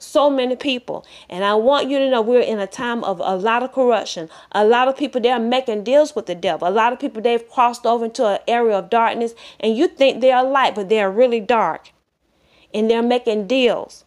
so 0.00 0.30
many 0.30 0.56
people. 0.56 1.06
And 1.28 1.44
I 1.44 1.54
want 1.54 1.88
you 1.88 1.98
to 1.98 2.10
know 2.10 2.20
we're 2.22 2.40
in 2.40 2.58
a 2.58 2.66
time 2.66 3.04
of 3.04 3.20
a 3.20 3.36
lot 3.36 3.62
of 3.62 3.72
corruption. 3.72 4.28
A 4.52 4.64
lot 4.64 4.88
of 4.88 4.96
people 4.96 5.20
they 5.20 5.30
are 5.30 5.38
making 5.38 5.84
deals 5.84 6.14
with 6.16 6.26
the 6.26 6.34
devil. 6.34 6.66
A 6.66 6.70
lot 6.70 6.92
of 6.92 6.98
people 6.98 7.22
they've 7.22 7.48
crossed 7.48 7.86
over 7.86 8.06
into 8.06 8.26
an 8.26 8.38
area 8.48 8.76
of 8.76 8.90
darkness 8.90 9.34
and 9.60 9.76
you 9.76 9.88
think 9.88 10.20
they 10.20 10.32
are 10.32 10.44
light, 10.44 10.74
but 10.74 10.88
they 10.88 11.00
are 11.00 11.10
really 11.10 11.40
dark. 11.40 11.92
And 12.72 12.90
they're 12.90 13.02
making 13.02 13.46
deals. 13.46 14.04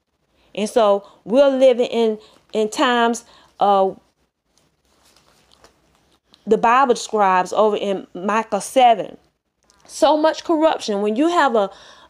And 0.56 0.70
so 0.70 1.08
we're 1.24 1.50
living 1.50 1.88
in 1.88 2.20
in 2.54 2.70
times 2.70 3.26
uh 3.60 3.92
the 6.46 6.58
Bible 6.58 6.94
describes 6.94 7.54
over 7.54 7.78
in 7.78 8.06
Micah 8.14 8.60
7. 8.60 9.18
So 9.86 10.18
much 10.18 10.44
corruption. 10.44 11.02
When 11.02 11.16
you 11.16 11.30
have 11.30 11.56
a 11.56 11.70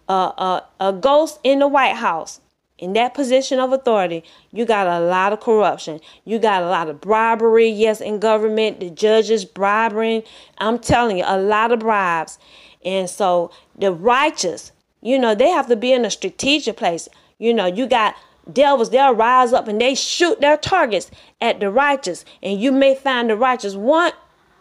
a, 0.09 0.13
a, 0.13 0.65
a 0.79 0.93
ghost 0.93 1.39
in 1.43 1.59
the 1.59 1.67
White 1.67 1.95
House, 1.95 2.41
in 2.77 2.93
that 2.93 3.13
position 3.13 3.59
of 3.59 3.71
authority, 3.71 4.23
you 4.51 4.65
got 4.65 4.87
a 4.87 4.99
lot 4.99 5.31
of 5.31 5.39
corruption. 5.39 5.99
You 6.25 6.39
got 6.39 6.63
a 6.63 6.67
lot 6.67 6.89
of 6.89 6.99
bribery, 6.99 7.69
yes, 7.69 8.01
in 8.01 8.19
government, 8.19 8.79
the 8.79 8.89
judges 8.89 9.45
bribing. 9.45 10.23
I'm 10.57 10.79
telling 10.79 11.17
you, 11.17 11.23
a 11.27 11.37
lot 11.37 11.71
of 11.71 11.79
bribes. 11.79 12.39
And 12.83 13.09
so 13.09 13.51
the 13.77 13.91
righteous, 13.91 14.71
you 15.01 15.17
know, 15.19 15.35
they 15.35 15.49
have 15.49 15.67
to 15.67 15.75
be 15.75 15.93
in 15.93 16.03
a 16.03 16.11
strategic 16.11 16.77
place. 16.77 17.07
You 17.37 17.53
know, 17.53 17.65
you 17.65 17.87
got 17.87 18.15
devils, 18.51 18.89
they'll 18.89 19.15
rise 19.15 19.53
up 19.53 19.67
and 19.67 19.79
they 19.79 19.95
shoot 19.95 20.41
their 20.41 20.57
targets 20.57 21.09
at 21.39 21.59
the 21.59 21.69
righteous. 21.69 22.25
And 22.41 22.59
you 22.59 22.71
may 22.71 22.95
find 22.95 23.29
the 23.29 23.37
righteous 23.37 23.75
one 23.75 24.11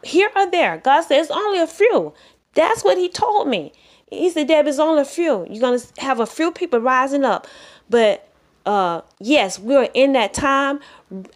here 0.03 0.31
or 0.37 0.51
there. 0.51 0.79
God 0.79 1.03
says 1.03 1.31
only 1.31 1.59
a 1.59 1.67
few. 1.67 2.13
That's 2.55 2.85
what 2.85 2.99
he 2.99 3.09
told 3.09 3.49
me. 3.49 3.73
He 4.11 4.29
said, 4.29 4.49
Deb, 4.49 4.67
it's 4.67 4.79
only 4.79 5.01
a 5.01 5.07
few. 5.07 5.47
You're 5.49 5.61
going 5.61 5.81
to 5.81 6.01
have 6.01 6.21
a 6.21 6.27
few 6.27 6.53
people 6.53 6.81
rising 6.81 7.25
up. 7.25 7.47
But 7.89 8.29
uh, 8.65 9.03
yes, 9.19 9.59
we're 9.59 9.89
in 9.95 10.13
that 10.13 10.35
time. 10.35 10.81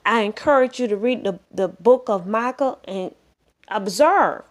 I 0.04 0.22
encourage 0.22 0.78
you 0.80 0.88
to 0.88 0.96
read 0.96 1.24
the, 1.24 1.38
the 1.52 1.68
book 1.68 2.08
of 2.08 2.26
Micah 2.26 2.78
and 2.84 3.14
observe 3.68 4.42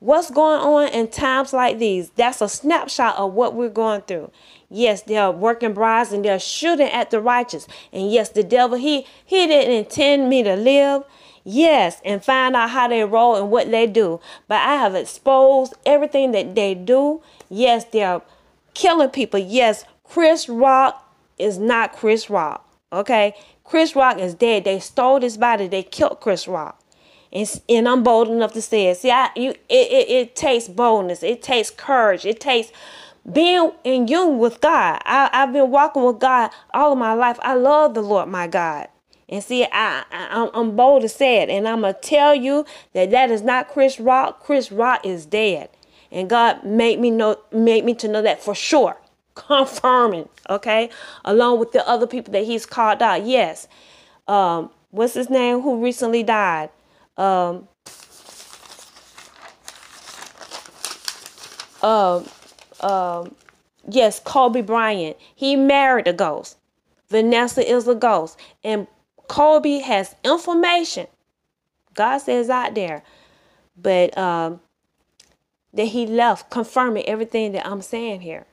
what's 0.00 0.30
going 0.30 0.60
on 0.60 0.88
in 0.88 1.08
times 1.08 1.52
like 1.52 1.78
these. 1.78 2.10
That's 2.10 2.40
a 2.40 2.48
snapshot 2.48 3.16
of 3.16 3.32
what 3.32 3.54
we're 3.54 3.68
going 3.68 4.02
through. 4.02 4.30
Yes, 4.68 5.02
they're 5.02 5.30
working 5.30 5.72
brides 5.72 6.12
and 6.12 6.24
they're 6.24 6.38
shooting 6.38 6.88
at 6.88 7.10
the 7.10 7.20
righteous. 7.20 7.66
And 7.92 8.10
yes, 8.10 8.30
the 8.30 8.42
devil, 8.42 8.76
he 8.76 9.06
he 9.24 9.46
didn't 9.46 9.74
intend 9.74 10.28
me 10.28 10.42
to 10.42 10.56
live. 10.56 11.04
Yes, 11.46 12.00
and 12.04 12.24
find 12.24 12.56
out 12.56 12.70
how 12.70 12.88
they 12.88 13.04
roll 13.04 13.36
and 13.36 13.50
what 13.50 13.70
they 13.70 13.86
do. 13.86 14.18
But 14.48 14.62
I 14.62 14.76
have 14.76 14.94
exposed 14.94 15.74
everything 15.84 16.32
that 16.32 16.54
they 16.54 16.74
do. 16.74 17.22
Yes, 17.50 17.84
they're 17.84 18.22
killing 18.72 19.10
people. 19.10 19.38
Yes, 19.38 19.84
Chris 20.04 20.48
Rock 20.48 21.03
is 21.38 21.58
not 21.58 21.92
Chris 21.92 22.30
Rock. 22.30 22.68
Okay? 22.92 23.34
Chris 23.64 23.96
Rock 23.96 24.18
is 24.18 24.34
dead. 24.34 24.64
They 24.64 24.78
stole 24.78 25.20
his 25.20 25.36
body. 25.36 25.68
They 25.68 25.82
killed 25.82 26.20
Chris 26.20 26.46
Rock. 26.46 26.80
And, 27.32 27.60
and 27.68 27.88
I'm 27.88 28.02
bold 28.02 28.28
enough 28.28 28.52
to 28.52 28.62
say 28.62 28.86
it. 28.86 28.98
See, 28.98 29.10
I, 29.10 29.30
you, 29.34 29.50
it, 29.50 29.58
it, 29.68 30.10
it 30.10 30.36
takes 30.36 30.68
boldness. 30.68 31.22
It 31.22 31.42
takes 31.42 31.70
courage. 31.70 32.24
It 32.24 32.40
takes 32.40 32.70
being 33.30 33.72
in 33.82 34.06
union 34.06 34.38
with 34.38 34.60
God. 34.60 35.00
I, 35.04 35.30
I've 35.32 35.52
been 35.52 35.70
walking 35.70 36.04
with 36.04 36.20
God 36.20 36.50
all 36.72 36.92
of 36.92 36.98
my 36.98 37.14
life. 37.14 37.38
I 37.42 37.54
love 37.54 37.94
the 37.94 38.02
Lord 38.02 38.28
my 38.28 38.46
God. 38.46 38.88
And 39.28 39.42
see, 39.42 39.64
I, 39.64 40.04
I 40.12 40.50
I'm 40.52 40.76
bold 40.76 41.02
to 41.02 41.08
say 41.08 41.42
it, 41.42 41.48
and 41.48 41.66
I'm 41.66 41.80
gonna 41.80 41.94
tell 41.94 42.34
you 42.34 42.66
that 42.92 43.10
that 43.10 43.30
is 43.30 43.40
not 43.40 43.68
Chris 43.68 43.98
Rock. 43.98 44.44
Chris 44.44 44.70
Rock 44.70 45.04
is 45.04 45.24
dead, 45.24 45.70
and 46.12 46.28
God 46.28 46.62
made 46.62 47.00
me 47.00 47.10
know, 47.10 47.38
made 47.50 47.86
me 47.86 47.94
to 47.94 48.06
know 48.06 48.20
that 48.20 48.42
for 48.42 48.54
sure 48.54 48.98
confirming, 49.34 50.28
okay, 50.48 50.90
along 51.24 51.58
with 51.58 51.72
the 51.72 51.86
other 51.88 52.06
people 52.06 52.32
that 52.32 52.44
he's 52.44 52.66
called 52.66 53.02
out. 53.02 53.26
Yes. 53.26 53.68
Um, 54.26 54.70
what's 54.90 55.14
his 55.14 55.30
name 55.30 55.60
who 55.60 55.82
recently 55.82 56.22
died? 56.22 56.70
Um, 57.16 57.68
um, 61.82 62.26
um, 62.80 63.34
yes, 63.88 64.20
Kobe 64.20 64.62
Bryant, 64.62 65.16
he 65.34 65.56
married 65.56 66.08
a 66.08 66.12
ghost. 66.12 66.56
Vanessa 67.08 67.68
is 67.68 67.86
a 67.86 67.94
ghost. 67.94 68.38
And 68.62 68.86
Kobe 69.28 69.78
has 69.78 70.14
information. 70.24 71.06
God 71.94 72.18
says 72.18 72.50
out 72.50 72.74
there. 72.74 73.02
But 73.76 74.16
um, 74.16 74.60
that 75.72 75.86
he 75.86 76.06
left 76.06 76.50
confirming 76.50 77.04
everything 77.06 77.52
that 77.52 77.66
I'm 77.66 77.82
saying 77.82 78.20
here. 78.20 78.46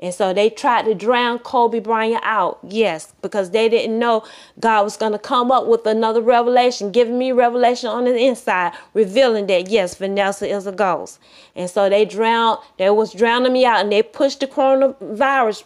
And 0.00 0.14
so 0.14 0.32
they 0.32 0.48
tried 0.48 0.84
to 0.84 0.94
drown 0.94 1.40
Kobe 1.40 1.80
Bryant 1.80 2.22
out. 2.24 2.60
Yes, 2.62 3.14
because 3.20 3.50
they 3.50 3.68
didn't 3.68 3.98
know 3.98 4.24
God 4.60 4.84
was 4.84 4.96
going 4.96 5.12
to 5.12 5.18
come 5.18 5.50
up 5.50 5.66
with 5.66 5.86
another 5.86 6.22
revelation, 6.22 6.92
giving 6.92 7.18
me 7.18 7.32
revelation 7.32 7.88
on 7.88 8.04
the 8.04 8.16
inside, 8.16 8.74
revealing 8.94 9.48
that 9.48 9.68
yes, 9.68 9.96
Vanessa 9.96 10.46
is 10.46 10.66
a 10.68 10.72
ghost. 10.72 11.18
And 11.56 11.68
so 11.68 11.88
they 11.88 12.04
drowned, 12.04 12.60
they 12.78 12.90
was 12.90 13.12
drowning 13.12 13.52
me 13.52 13.64
out 13.64 13.80
and 13.80 13.90
they 13.90 14.02
pushed 14.02 14.38
the 14.38 14.46
coronavirus 14.46 15.64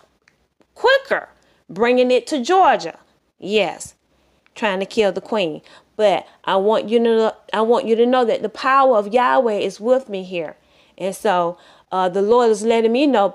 quicker, 0.74 1.28
bringing 1.68 2.10
it 2.10 2.26
to 2.28 2.42
Georgia. 2.42 2.98
Yes, 3.38 3.94
trying 4.54 4.80
to 4.80 4.86
kill 4.86 5.12
the 5.12 5.20
queen. 5.20 5.60
But 5.96 6.26
I 6.44 6.56
want 6.56 6.88
you 6.88 6.98
to 7.00 7.04
know, 7.04 7.36
I 7.52 7.60
want 7.60 7.86
you 7.86 7.96
to 7.96 8.06
know 8.06 8.24
that 8.24 8.40
the 8.40 8.48
power 8.48 8.96
of 8.96 9.12
Yahweh 9.12 9.58
is 9.58 9.78
with 9.78 10.08
me 10.08 10.22
here. 10.22 10.56
And 10.96 11.14
so 11.14 11.58
uh, 11.90 12.08
the 12.08 12.22
Lord 12.22 12.50
is 12.50 12.62
letting 12.62 12.92
me 12.92 13.06
know 13.06 13.28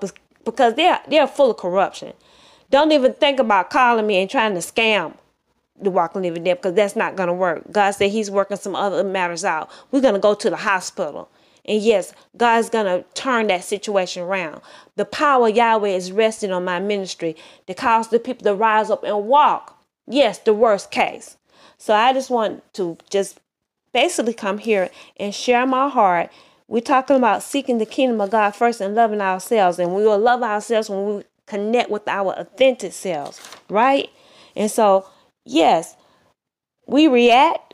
because 0.51 0.75
they're 0.75 1.01
they're 1.07 1.27
full 1.27 1.51
of 1.51 1.57
corruption. 1.57 2.13
Don't 2.69 2.91
even 2.91 3.13
think 3.13 3.39
about 3.39 3.69
calling 3.69 4.05
me 4.05 4.17
and 4.21 4.29
trying 4.29 4.53
to 4.53 4.59
scam 4.59 5.13
the 5.79 5.89
walking 5.89 6.23
living 6.23 6.43
dead 6.43 6.57
because 6.57 6.73
that's 6.73 6.95
not 6.95 7.15
going 7.15 7.27
to 7.27 7.33
work. 7.33 7.71
God 7.71 7.91
said 7.91 8.11
He's 8.11 8.31
working 8.31 8.57
some 8.57 8.75
other 8.75 9.03
matters 9.03 9.45
out. 9.45 9.69
We're 9.91 10.01
going 10.01 10.15
to 10.15 10.19
go 10.19 10.33
to 10.33 10.49
the 10.49 10.57
hospital. 10.57 11.29
And 11.65 11.81
yes, 11.81 12.13
God's 12.35 12.69
going 12.69 12.85
to 12.85 13.05
turn 13.13 13.47
that 13.47 13.63
situation 13.63 14.23
around. 14.23 14.61
The 14.95 15.05
power 15.05 15.49
Yahweh 15.49 15.89
is 15.89 16.11
resting 16.13 16.51
on 16.51 16.63
my 16.63 16.79
ministry 16.79 17.35
to 17.67 17.73
cause 17.73 18.07
the 18.07 18.19
people 18.19 18.45
to 18.45 18.55
rise 18.55 18.89
up 18.89 19.03
and 19.03 19.27
walk. 19.27 19.77
Yes, 20.07 20.39
the 20.39 20.53
worst 20.53 20.91
case. 20.91 21.35
So 21.77 21.93
I 21.93 22.13
just 22.13 22.29
want 22.29 22.63
to 22.75 22.97
just 23.09 23.39
basically 23.93 24.33
come 24.33 24.59
here 24.59 24.89
and 25.17 25.35
share 25.35 25.65
my 25.65 25.89
heart 25.89 26.31
we're 26.67 26.81
talking 26.81 27.15
about 27.15 27.43
seeking 27.43 27.77
the 27.77 27.85
kingdom 27.85 28.19
of 28.19 28.31
God 28.31 28.51
first 28.51 28.81
and 28.81 28.95
loving 28.95 29.21
ourselves. 29.21 29.79
And 29.79 29.95
we 29.95 30.03
will 30.03 30.19
love 30.19 30.43
ourselves 30.43 30.89
when 30.89 31.05
we 31.05 31.23
connect 31.45 31.89
with 31.89 32.07
our 32.07 32.33
authentic 32.33 32.91
selves, 32.91 33.39
right? 33.69 34.09
And 34.55 34.69
so, 34.69 35.07
yes, 35.45 35.95
we 36.85 37.07
react. 37.07 37.73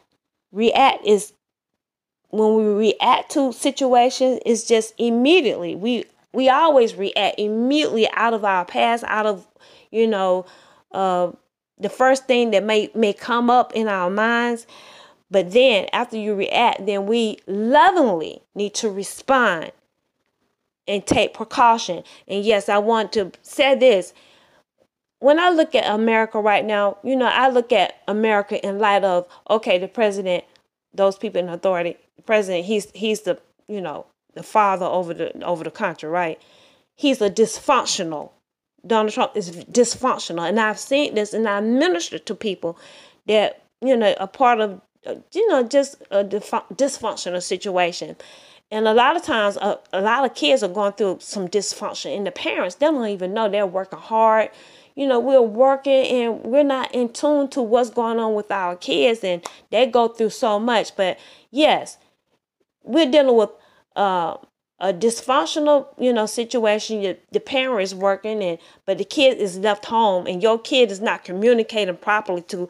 React 0.52 1.06
is 1.06 1.34
when 2.30 2.56
we 2.56 2.66
react 2.66 3.32
to 3.32 3.52
situations, 3.52 4.40
it's 4.46 4.64
just 4.68 4.94
immediately. 4.98 5.76
We 5.76 6.06
we 6.32 6.50
always 6.50 6.96
react 6.96 7.40
immediately 7.40 8.10
out 8.14 8.34
of 8.34 8.44
our 8.44 8.66
past, 8.66 9.04
out 9.08 9.28
of, 9.28 9.48
you 9.92 10.08
know, 10.08 10.48
uh, 10.92 11.32
the 11.78 11.90
first 11.90 12.26
thing 12.26 12.52
that 12.52 12.64
may 12.64 12.90
may 12.96 13.14
come 13.14 13.50
up 13.50 13.74
in 13.74 13.88
our 13.88 14.10
minds. 14.10 14.68
But 15.34 15.52
then 15.52 15.88
after 15.94 16.16
you 16.16 16.36
react, 16.36 16.86
then 16.86 17.08
we 17.08 17.40
lovingly 17.48 18.44
need 18.54 18.76
to 18.76 18.90
respond 18.92 19.72
and 20.88 21.04
take 21.08 21.34
precaution. 21.34 22.04
And 22.28 22.46
yes, 22.46 22.70
I 22.70 22.78
want 22.78 23.12
to 23.14 23.32
say 23.42 23.74
this. 23.74 24.14
When 25.18 25.40
I 25.40 25.50
look 25.50 25.74
at 25.74 25.92
America 25.92 26.40
right 26.40 26.64
now, 26.64 26.98
you 27.04 27.16
know, 27.16 27.26
I 27.26 27.50
look 27.50 27.72
at 27.72 27.96
America 28.08 28.64
in 28.64 28.78
light 28.78 29.04
of 29.04 29.26
okay, 29.50 29.80
the 29.80 29.88
president, 29.88 30.44
those 30.94 31.18
people 31.18 31.42
in 31.42 31.50
authority, 31.50 31.98
the 32.16 32.22
president, 32.22 32.66
he's 32.66 32.92
he's 32.92 33.22
the, 33.22 33.40
you 33.68 33.82
know, 33.82 34.06
the 34.36 34.44
father 34.44 34.86
over 34.86 35.16
the 35.16 35.44
over 35.44 35.64
the 35.64 35.72
country, 35.72 36.10
right? 36.10 36.40
He's 36.96 37.22
a 37.22 37.30
dysfunctional. 37.32 38.30
Donald 38.86 39.14
Trump 39.14 39.36
is 39.36 39.50
dysfunctional. 39.50 40.48
And 40.48 40.60
I've 40.60 40.78
seen 40.78 41.16
this 41.16 41.34
and 41.34 41.48
I 41.48 41.60
minister 41.60 42.20
to 42.20 42.36
people 42.36 42.78
that, 43.26 43.64
you 43.82 43.98
know, 43.98 44.14
a 44.20 44.28
part 44.28 44.60
of 44.60 44.80
you 45.34 45.48
know, 45.50 45.64
just 45.64 45.96
a 46.12 46.24
dysfunctional 46.24 47.42
situation. 47.42 48.16
And 48.72 48.88
a 48.88 48.94
lot 48.94 49.16
of 49.16 49.24
times, 49.24 49.58
a, 49.58 49.80
a 49.92 50.02
lot 50.02 50.26
of 50.26 50.34
kids 50.34 50.64
are 50.64 50.68
going 50.68 50.94
through 50.94 51.18
some 51.22 51.48
dysfunction, 51.48 52.16
and 52.18 52.26
the 52.26 52.32
parents 52.32 52.76
they 52.76 52.88
don't 52.88 53.08
even 53.08 53.34
know 53.34 53.48
they're 53.48 53.68
working 53.68 54.00
hard. 54.00 54.50
You 54.96 55.08
know, 55.08 55.20
we're 55.20 55.42
working 55.42 56.06
and 56.06 56.44
we're 56.44 56.64
not 56.64 56.94
in 56.94 57.14
tune 57.14 57.50
to 57.50 57.62
what's 57.62 57.90
going 57.90 58.20
on 58.20 58.34
with 58.34 58.52
our 58.52 58.76
kids, 58.76 59.24
and 59.24 59.44
they 59.70 59.86
go 59.86 60.08
through 60.08 60.32
so 60.32 60.60
much. 60.60 60.96
But 60.96 61.20
yes, 61.52 61.98
we're 62.84 63.10
dealing 63.10 63.36
with 63.36 63.52
uh, 63.96 64.38
a 64.80 64.94
dysfunctional, 64.94 65.88
you 66.00 66.12
know, 66.12 66.26
situation. 66.26 67.02
You, 67.02 67.18
the 67.32 67.40
parent 67.40 67.82
is 67.82 67.94
working, 67.94 68.44
and 68.44 68.58
but 68.86 68.98
the 68.98 69.06
kid 69.06 69.38
is 69.38 69.58
left 69.58 69.86
home, 69.86 70.26
and 70.26 70.42
your 70.42 70.60
kid 70.60 70.92
is 70.92 71.00
not 71.00 71.24
communicating 71.24 71.98
properly 71.98 72.42
to 72.44 72.68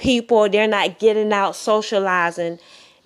people 0.00 0.48
they're 0.48 0.66
not 0.66 0.98
getting 0.98 1.30
out 1.32 1.54
socializing 1.54 2.58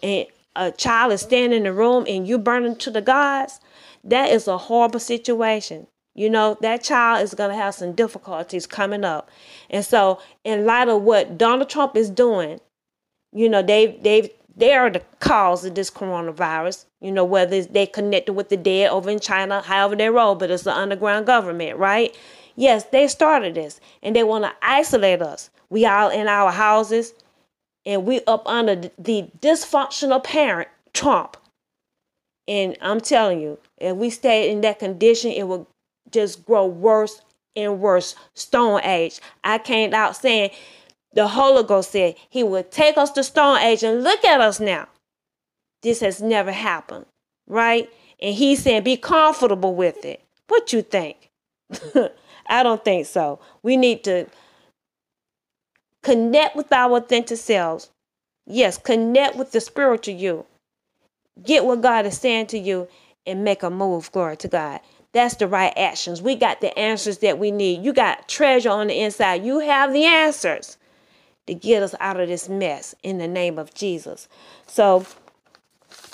and 0.02 0.26
a 0.54 0.70
child 0.70 1.12
is 1.12 1.20
standing 1.20 1.58
in 1.58 1.64
the 1.64 1.72
room 1.72 2.04
and 2.08 2.28
you 2.28 2.38
burning 2.38 2.76
to 2.76 2.90
the 2.90 3.02
gods 3.02 3.60
that 4.04 4.30
is 4.30 4.46
a 4.46 4.58
horrible 4.58 5.00
situation. 5.00 5.86
You 6.14 6.30
know 6.30 6.56
that 6.60 6.84
child 6.84 7.24
is 7.24 7.34
going 7.34 7.50
to 7.50 7.56
have 7.56 7.74
some 7.74 7.92
difficulties 7.92 8.66
coming 8.66 9.04
up. 9.04 9.28
And 9.70 9.84
so 9.84 10.20
in 10.44 10.64
light 10.64 10.88
of 10.88 11.02
what 11.02 11.36
donald 11.36 11.68
trump 11.68 11.96
is 11.96 12.08
doing 12.10 12.60
you 13.32 13.48
know 13.48 13.60
they 13.62 13.98
they 14.02 14.32
they 14.56 14.72
are 14.72 14.88
the 14.88 15.02
cause 15.18 15.64
of 15.64 15.74
this 15.74 15.90
coronavirus. 15.90 16.86
You 17.00 17.10
know 17.10 17.24
whether 17.24 17.60
they 17.64 17.86
connected 17.86 18.34
with 18.34 18.50
the 18.50 18.56
dead 18.56 18.90
over 18.90 19.10
in 19.10 19.18
china 19.18 19.62
however 19.62 19.96
they 19.96 20.10
roll 20.10 20.36
but 20.36 20.52
it's 20.52 20.62
the 20.62 20.72
underground 20.72 21.26
government 21.26 21.76
right? 21.76 22.16
Yes 22.54 22.84
they 22.84 23.08
started 23.08 23.56
this 23.56 23.80
and 24.00 24.14
they 24.14 24.22
want 24.22 24.44
to 24.44 24.52
isolate 24.62 25.20
us 25.20 25.50
we 25.74 25.84
all 25.86 26.08
in 26.08 26.28
our 26.28 26.52
houses 26.52 27.14
and 27.84 28.06
we 28.06 28.20
up 28.28 28.46
under 28.46 28.92
the 28.96 29.28
dysfunctional 29.40 30.22
parent, 30.22 30.68
Trump. 30.92 31.36
And 32.46 32.76
I'm 32.80 33.00
telling 33.00 33.40
you, 33.40 33.58
if 33.78 33.96
we 33.96 34.08
stay 34.08 34.52
in 34.52 34.60
that 34.60 34.78
condition, 34.78 35.32
it 35.32 35.48
will 35.48 35.66
just 36.12 36.46
grow 36.46 36.64
worse 36.64 37.20
and 37.56 37.80
worse. 37.80 38.14
Stone 38.34 38.82
age. 38.84 39.20
I 39.42 39.58
came 39.58 39.92
out 39.92 40.16
saying 40.16 40.50
the 41.12 41.26
Holy 41.26 41.64
Ghost 41.64 41.90
said 41.90 42.14
he 42.30 42.44
would 42.44 42.70
take 42.70 42.96
us 42.96 43.10
to 43.10 43.24
stone 43.24 43.58
age 43.58 43.82
and 43.82 44.04
look 44.04 44.24
at 44.24 44.40
us 44.40 44.60
now. 44.60 44.86
This 45.82 45.98
has 46.00 46.22
never 46.22 46.52
happened, 46.52 47.06
right? 47.48 47.90
And 48.22 48.36
he's 48.36 48.62
saying 48.62 48.84
be 48.84 48.96
comfortable 48.96 49.74
with 49.74 50.04
it. 50.04 50.22
What 50.46 50.72
you 50.72 50.82
think? 50.82 51.30
I 52.46 52.62
don't 52.62 52.84
think 52.84 53.06
so. 53.06 53.40
We 53.64 53.76
need 53.76 54.04
to 54.04 54.26
Connect 56.04 56.54
with 56.54 56.70
our 56.70 56.98
authentic 56.98 57.38
selves. 57.38 57.90
Yes, 58.46 58.76
connect 58.76 59.36
with 59.36 59.52
the 59.52 59.60
spiritual 59.60 60.14
you. 60.14 60.44
Get 61.42 61.64
what 61.64 61.80
God 61.80 62.04
is 62.04 62.18
saying 62.18 62.48
to 62.48 62.58
you 62.58 62.88
and 63.26 63.42
make 63.42 63.62
a 63.62 63.70
move. 63.70 64.12
Glory 64.12 64.36
to 64.36 64.48
God. 64.48 64.80
That's 65.12 65.36
the 65.36 65.48
right 65.48 65.72
actions. 65.78 66.20
We 66.20 66.36
got 66.36 66.60
the 66.60 66.78
answers 66.78 67.18
that 67.18 67.38
we 67.38 67.50
need. 67.50 67.82
You 67.82 67.94
got 67.94 68.28
treasure 68.28 68.68
on 68.68 68.88
the 68.88 69.00
inside. 69.00 69.44
You 69.44 69.60
have 69.60 69.94
the 69.94 70.04
answers 70.04 70.76
to 71.46 71.54
get 71.54 71.82
us 71.82 71.94
out 72.00 72.20
of 72.20 72.28
this 72.28 72.50
mess 72.50 72.94
in 73.02 73.16
the 73.16 73.28
name 73.28 73.58
of 73.58 73.72
Jesus. 73.72 74.28
So, 74.66 75.06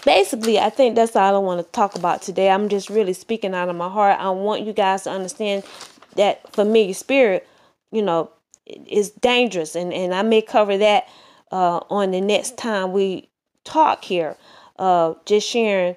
basically, 0.05 0.61
I 0.61 0.70
think 0.70 0.94
that's 0.94 1.16
all 1.16 1.35
I 1.35 1.38
want 1.38 1.66
to 1.66 1.72
talk 1.72 1.96
about 1.96 2.22
today. 2.22 2.48
I'm 2.48 2.68
just 2.68 2.90
really 2.90 3.12
speaking 3.12 3.55
out 3.55 3.68
of 3.68 3.74
my 3.74 3.88
heart. 3.88 4.20
I 4.20 4.31
want 4.31 4.64
you 4.64 4.72
guys 4.72 5.03
to 5.05 5.11
understand 5.11 5.64
that 6.14 6.53
familiar 6.53 6.94
spirit, 6.94 7.48
you 7.90 8.03
know, 8.03 8.31
is 8.87 9.11
dangerous, 9.11 9.74
and 9.74 9.92
and 9.92 10.14
I 10.14 10.22
may 10.22 10.42
cover 10.42 10.76
that 10.78 11.09
uh, 11.50 11.80
on 11.90 12.11
the 12.11 12.20
next 12.20 12.56
time 12.56 12.92
we 12.92 13.30
talk 13.64 14.04
here. 14.04 14.37
Uh, 14.78 15.14
just 15.26 15.46
sharing 15.46 15.96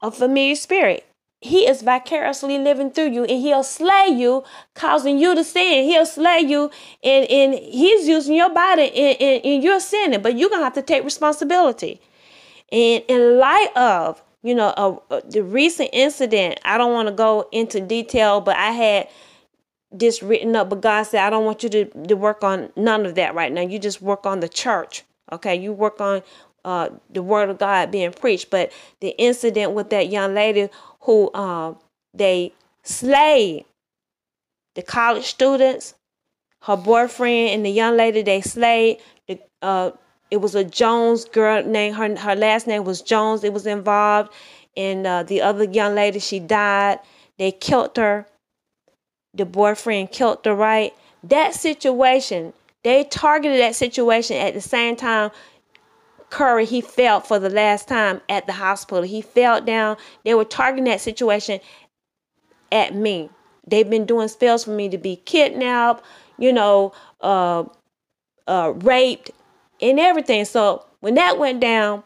a 0.00 0.10
familiar 0.10 0.54
spirit. 0.54 1.06
He 1.42 1.66
is 1.66 1.82
vicariously 1.82 2.58
living 2.58 2.90
through 2.90 3.10
you, 3.10 3.24
and 3.24 3.40
he'll 3.40 3.62
slay 3.62 4.08
you, 4.08 4.44
causing 4.74 5.18
you 5.18 5.34
to 5.34 5.42
sin. 5.42 5.84
He'll 5.84 6.04
slay 6.04 6.40
you, 6.40 6.70
and, 7.02 7.30
and 7.30 7.54
he's 7.54 8.06
using 8.06 8.34
your 8.34 8.52
body, 8.52 8.90
and, 8.94 9.20
and, 9.20 9.44
and 9.44 9.62
you're 9.62 9.80
sinning, 9.80 10.20
but 10.20 10.36
you're 10.36 10.50
gonna 10.50 10.64
have 10.64 10.74
to 10.74 10.82
take 10.82 11.02
responsibility. 11.04 12.00
And 12.70 13.02
in 13.08 13.38
light 13.38 13.70
of 13.74 14.22
you 14.42 14.54
know 14.54 15.02
uh, 15.10 15.20
the 15.28 15.42
recent 15.42 15.90
incident, 15.92 16.60
I 16.64 16.78
don't 16.78 16.92
want 16.92 17.08
to 17.08 17.14
go 17.14 17.48
into 17.52 17.80
detail, 17.80 18.40
but 18.40 18.56
I 18.56 18.70
had 18.70 19.08
this 19.92 20.22
written 20.22 20.54
up, 20.54 20.70
but 20.70 20.80
God 20.80 21.02
said, 21.04 21.24
I 21.24 21.30
don't 21.30 21.44
want 21.44 21.62
you 21.62 21.68
to, 21.70 21.84
to 22.06 22.14
work 22.14 22.44
on 22.44 22.70
none 22.76 23.06
of 23.06 23.16
that 23.16 23.34
right 23.34 23.52
now. 23.52 23.62
You 23.62 23.78
just 23.78 24.00
work 24.00 24.24
on 24.26 24.40
the 24.40 24.48
church. 24.48 25.04
Okay. 25.32 25.56
You 25.56 25.72
work 25.72 26.00
on 26.00 26.22
uh, 26.64 26.90
the 27.10 27.22
word 27.22 27.50
of 27.50 27.58
God 27.58 27.90
being 27.90 28.12
preached. 28.12 28.50
But 28.50 28.72
the 29.00 29.10
incident 29.18 29.72
with 29.72 29.90
that 29.90 30.08
young 30.08 30.34
lady 30.34 30.68
who 31.00 31.30
uh, 31.30 31.74
they 32.14 32.52
slayed 32.82 33.64
the 34.74 34.82
college 34.82 35.24
students, 35.24 35.94
her 36.62 36.76
boyfriend, 36.76 37.50
and 37.50 37.64
the 37.64 37.70
young 37.70 37.96
lady 37.96 38.22
they 38.22 38.40
slayed. 38.40 38.98
The, 39.26 39.40
uh, 39.62 39.90
it 40.30 40.36
was 40.36 40.54
a 40.54 40.62
Jones 40.64 41.24
girl 41.24 41.64
name. 41.64 41.94
Her 41.94 42.16
her 42.16 42.36
last 42.36 42.66
name 42.66 42.84
was 42.84 43.02
Jones. 43.02 43.42
It 43.42 43.52
was 43.52 43.66
involved, 43.66 44.32
and 44.76 45.06
uh, 45.06 45.22
the 45.24 45.40
other 45.40 45.64
young 45.64 45.94
lady 45.94 46.20
she 46.20 46.38
died. 46.38 47.00
They 47.38 47.50
killed 47.50 47.96
her 47.96 48.26
the 49.34 49.44
boyfriend 49.44 50.12
killed 50.12 50.44
the 50.44 50.54
right. 50.54 50.92
That 51.24 51.54
situation, 51.54 52.52
they 52.82 53.04
targeted 53.04 53.60
that 53.60 53.74
situation 53.74 54.36
at 54.36 54.54
the 54.54 54.60
same 54.60 54.96
time 54.96 55.30
Curry, 56.30 56.64
he 56.64 56.80
fell 56.80 57.20
for 57.20 57.38
the 57.38 57.50
last 57.50 57.88
time 57.88 58.20
at 58.28 58.46
the 58.46 58.52
hospital. 58.52 59.02
He 59.02 59.20
fell 59.20 59.60
down. 59.60 59.96
They 60.24 60.34
were 60.34 60.44
targeting 60.44 60.84
that 60.84 61.00
situation 61.00 61.60
at 62.72 62.94
me. 62.94 63.28
They've 63.66 63.88
been 63.88 64.06
doing 64.06 64.28
spells 64.28 64.64
for 64.64 64.70
me 64.70 64.88
to 64.88 64.98
be 64.98 65.16
kidnapped, 65.16 66.04
you 66.38 66.52
know, 66.52 66.92
uh, 67.20 67.64
uh, 68.46 68.72
raped, 68.76 69.32
and 69.82 70.00
everything. 70.00 70.44
So 70.44 70.84
when 71.00 71.14
that 71.14 71.38
went 71.38 71.60
down, 71.60 72.04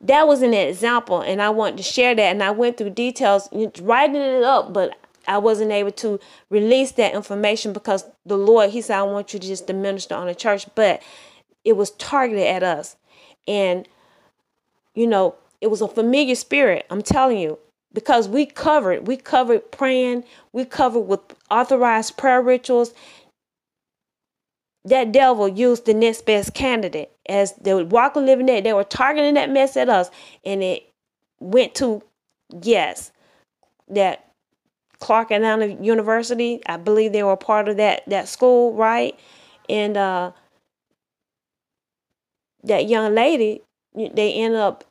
that 0.00 0.26
was 0.26 0.42
an 0.42 0.54
example, 0.54 1.20
and 1.20 1.40
I 1.40 1.50
wanted 1.50 1.76
to 1.76 1.82
share 1.82 2.14
that. 2.14 2.22
And 2.22 2.42
I 2.42 2.50
went 2.50 2.76
through 2.76 2.90
details, 2.90 3.48
writing 3.80 4.16
it 4.16 4.42
up, 4.42 4.72
but 4.72 4.96
I 5.26 5.38
wasn't 5.38 5.72
able 5.72 5.92
to 5.92 6.20
release 6.50 6.92
that 6.92 7.14
information 7.14 7.72
because 7.72 8.04
the 8.26 8.36
Lord, 8.36 8.70
He 8.70 8.80
said, 8.80 8.98
I 8.98 9.02
want 9.02 9.32
you 9.32 9.40
to 9.40 9.46
just 9.46 9.68
minister 9.68 10.14
on 10.14 10.26
the 10.26 10.34
church, 10.34 10.66
but 10.74 11.02
it 11.64 11.76
was 11.76 11.90
targeted 11.92 12.46
at 12.46 12.62
us. 12.62 12.96
And, 13.46 13.88
you 14.94 15.06
know, 15.06 15.36
it 15.60 15.70
was 15.70 15.80
a 15.80 15.88
familiar 15.88 16.34
spirit, 16.34 16.86
I'm 16.90 17.02
telling 17.02 17.38
you, 17.38 17.58
because 17.92 18.28
we 18.28 18.46
covered, 18.46 19.06
we 19.06 19.16
covered 19.16 19.70
praying, 19.70 20.24
we 20.52 20.64
covered 20.64 21.00
with 21.00 21.20
authorized 21.50 22.16
prayer 22.16 22.42
rituals. 22.42 22.92
That 24.84 25.12
devil 25.12 25.46
used 25.46 25.86
the 25.86 25.94
next 25.94 26.26
best 26.26 26.54
candidate 26.54 27.12
as 27.28 27.52
they 27.52 27.72
would 27.72 27.92
walk 27.92 28.16
a 28.16 28.18
living 28.18 28.46
dead. 28.46 28.64
They 28.64 28.72
were 28.72 28.82
targeting 28.82 29.34
that 29.34 29.50
mess 29.50 29.76
at 29.76 29.88
us, 29.88 30.10
and 30.44 30.60
it 30.60 30.90
went 31.38 31.76
to 31.76 32.02
yes, 32.62 33.12
that 33.88 34.31
Clark 35.02 35.32
Atlanta 35.32 35.66
University. 35.66 36.60
I 36.66 36.76
believe 36.76 37.12
they 37.12 37.24
were 37.24 37.36
part 37.36 37.68
of 37.68 37.76
that 37.76 38.08
that 38.08 38.28
school, 38.28 38.72
right? 38.72 39.18
And 39.68 39.96
uh, 39.96 40.30
that 42.62 42.88
young 42.88 43.12
lady, 43.12 43.62
they 43.94 44.32
end 44.32 44.54
up 44.54 44.84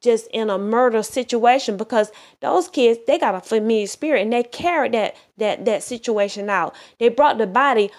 just 0.00 0.28
in 0.32 0.48
a 0.48 0.58
murder 0.58 1.02
situation 1.02 1.76
because 1.76 2.12
those 2.40 2.68
kids 2.68 3.00
they 3.08 3.18
got 3.18 3.34
a 3.34 3.40
familiar 3.40 3.88
spirit 3.88 4.22
and 4.22 4.32
they 4.32 4.44
carried 4.44 4.92
that 4.92 5.16
that 5.38 5.64
that 5.64 5.82
situation 5.82 6.48
out. 6.48 6.72
They 7.00 7.08
brought 7.08 7.38
the 7.38 7.48
body 7.48 7.90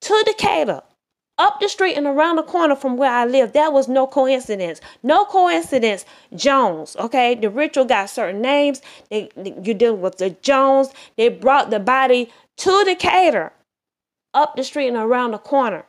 to 0.00 0.22
Decatur, 0.24 0.82
up 1.38 1.60
the 1.60 1.68
street 1.68 1.94
and 1.94 2.06
around 2.06 2.36
the 2.36 2.42
corner 2.42 2.74
from 2.74 2.96
where 2.96 3.12
I 3.12 3.24
live. 3.24 3.52
That 3.52 3.72
was 3.72 3.88
no 3.88 4.06
coincidence. 4.06 4.80
No 5.02 5.24
coincidence. 5.24 6.04
Jones. 6.34 6.96
Okay, 6.98 7.34
the 7.34 7.50
ritual 7.50 7.84
got 7.84 8.10
certain 8.10 8.42
names. 8.42 8.82
They, 9.10 9.30
you 9.62 9.74
deal 9.74 9.96
with 9.96 10.18
the 10.18 10.30
Jones. 10.42 10.88
They 11.16 11.28
brought 11.28 11.70
the 11.70 11.80
body 11.80 12.30
to 12.58 12.84
Decatur, 12.84 13.52
up 14.34 14.56
the 14.56 14.64
street 14.64 14.88
and 14.88 14.96
around 14.96 15.30
the 15.30 15.38
corner 15.38 15.84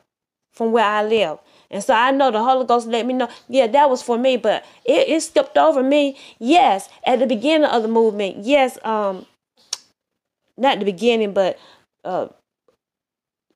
from 0.54 0.72
where 0.72 0.86
I 0.86 1.04
live. 1.04 1.40
And 1.72 1.84
so 1.84 1.94
I 1.94 2.12
know 2.12 2.32
the 2.32 2.44
Holy 2.44 2.66
Ghost 2.66 2.88
let 2.88 3.06
me 3.06 3.14
know, 3.14 3.30
yeah, 3.48 3.68
that 3.68 3.90
was 3.90 4.02
for 4.02 4.18
me, 4.18 4.38
but 4.38 4.66
it, 4.86 5.08
it 5.08 5.22
skipped 5.22 5.58
over 5.58 5.84
me. 5.84 6.18
Yes, 6.40 6.90
at 7.06 7.20
the 7.20 7.28
beginning 7.28 7.70
of 7.70 7.82
the 7.84 7.88
movement, 7.88 8.38
yes, 8.44 8.78
um, 8.84 9.26
not 10.58 10.80
the 10.80 10.86
beginning, 10.86 11.34
but 11.34 11.60
uh, 12.04 12.28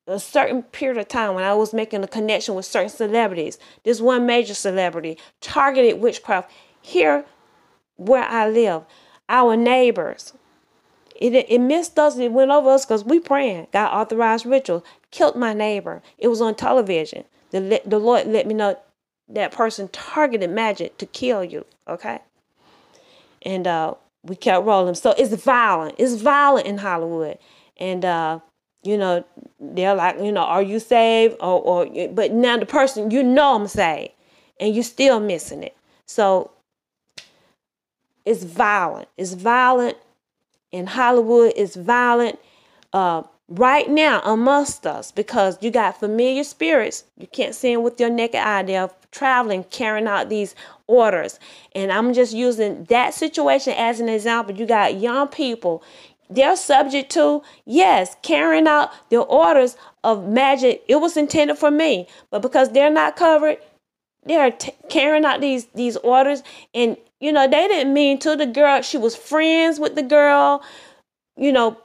a 0.06 0.20
certain 0.20 0.62
period 0.62 0.98
of 0.98 1.08
time 1.08 1.34
when 1.34 1.44
I 1.44 1.54
was 1.54 1.72
making 1.72 2.04
a 2.04 2.08
connection 2.08 2.54
with 2.54 2.66
certain 2.66 2.90
celebrities. 2.90 3.58
This 3.84 4.00
one 4.00 4.26
major 4.26 4.54
celebrity 4.54 5.18
targeted 5.40 6.00
witchcraft 6.00 6.50
here 6.82 7.24
where 7.96 8.24
I 8.24 8.48
live. 8.48 8.82
Our 9.28 9.56
neighbors. 9.56 10.34
It, 11.16 11.34
it 11.34 11.60
missed 11.60 11.98
us. 11.98 12.18
It 12.18 12.32
went 12.32 12.50
over 12.50 12.70
us 12.70 12.84
because 12.84 13.04
we 13.04 13.20
praying. 13.20 13.68
Got 13.72 13.92
authorized 13.92 14.44
ritual. 14.44 14.84
Killed 15.10 15.36
my 15.36 15.54
neighbor. 15.54 16.02
It 16.18 16.28
was 16.28 16.40
on 16.40 16.54
television. 16.54 17.24
The, 17.50 17.80
the 17.86 17.98
Lord 17.98 18.26
let 18.26 18.46
me 18.46 18.52
know 18.52 18.78
that 19.28 19.52
person 19.52 19.88
targeted 19.88 20.50
magic 20.50 20.98
to 20.98 21.06
kill 21.06 21.42
you. 21.42 21.64
Okay. 21.88 22.18
And 23.42 23.66
uh, 23.66 23.94
we 24.22 24.36
kept 24.36 24.66
rolling. 24.66 24.96
So 24.96 25.14
it's 25.16 25.34
violent. 25.34 25.94
It's 25.98 26.14
violent 26.14 26.66
in 26.66 26.78
Hollywood. 26.78 27.38
And, 27.78 28.04
uh, 28.04 28.40
you 28.84 28.98
know, 28.98 29.24
they're 29.58 29.94
like, 29.94 30.18
you 30.20 30.30
know, 30.30 30.42
are 30.42 30.62
you 30.62 30.78
saved? 30.78 31.36
Or, 31.40 31.60
or, 31.60 32.08
but 32.08 32.32
now 32.32 32.58
the 32.58 32.66
person, 32.66 33.10
you 33.10 33.22
know, 33.22 33.56
I'm 33.56 33.66
saved. 33.66 34.12
And 34.60 34.74
you're 34.74 34.84
still 34.84 35.20
missing 35.20 35.62
it. 35.62 35.76
So 36.06 36.52
it's 38.24 38.44
violent. 38.44 39.08
It's 39.16 39.34
violent 39.34 39.96
in 40.70 40.86
Hollywood. 40.86 41.52
It's 41.56 41.76
violent. 41.76 42.38
Uh, 42.92 43.24
right 43.48 43.90
now 43.90 44.20
amongst 44.20 44.86
us 44.86 45.12
because 45.12 45.58
you 45.60 45.70
got 45.70 45.98
familiar 45.98 46.44
spirits. 46.44 47.04
You 47.18 47.26
can't 47.26 47.54
see 47.54 47.74
them 47.74 47.82
with 47.82 48.00
your 48.00 48.10
naked 48.10 48.40
eye. 48.40 48.62
They're 48.62 48.90
traveling, 49.10 49.64
carrying 49.64 50.06
out 50.06 50.28
these 50.28 50.54
orders. 50.86 51.38
And 51.74 51.92
I'm 51.92 52.14
just 52.14 52.32
using 52.32 52.84
that 52.84 53.14
situation 53.14 53.74
as 53.74 54.00
an 54.00 54.08
example. 54.08 54.54
You 54.54 54.66
got 54.66 54.98
young 54.98 55.28
people. 55.28 55.82
They're 56.30 56.56
subject 56.56 57.10
to, 57.12 57.42
yes, 57.64 58.16
carrying 58.22 58.66
out 58.66 58.90
the 59.10 59.18
orders 59.18 59.76
of 60.02 60.26
magic. 60.26 60.82
It 60.88 60.96
was 60.96 61.16
intended 61.16 61.58
for 61.58 61.70
me, 61.70 62.08
but 62.30 62.42
because 62.42 62.72
they're 62.72 62.90
not 62.90 63.16
covered, 63.16 63.58
they're 64.24 64.50
t- 64.50 64.72
carrying 64.88 65.24
out 65.24 65.40
these 65.40 65.66
these 65.74 65.96
orders. 65.98 66.42
And 66.72 66.96
you 67.20 67.32
know, 67.32 67.46
they 67.46 67.68
didn't 67.68 67.92
mean 67.92 68.18
to 68.20 68.36
the 68.36 68.46
girl. 68.46 68.82
She 68.82 68.98
was 68.98 69.14
friends 69.14 69.78
with 69.78 69.94
the 69.94 70.02
girl. 70.02 70.62
You 71.36 71.52
know, 71.52 71.78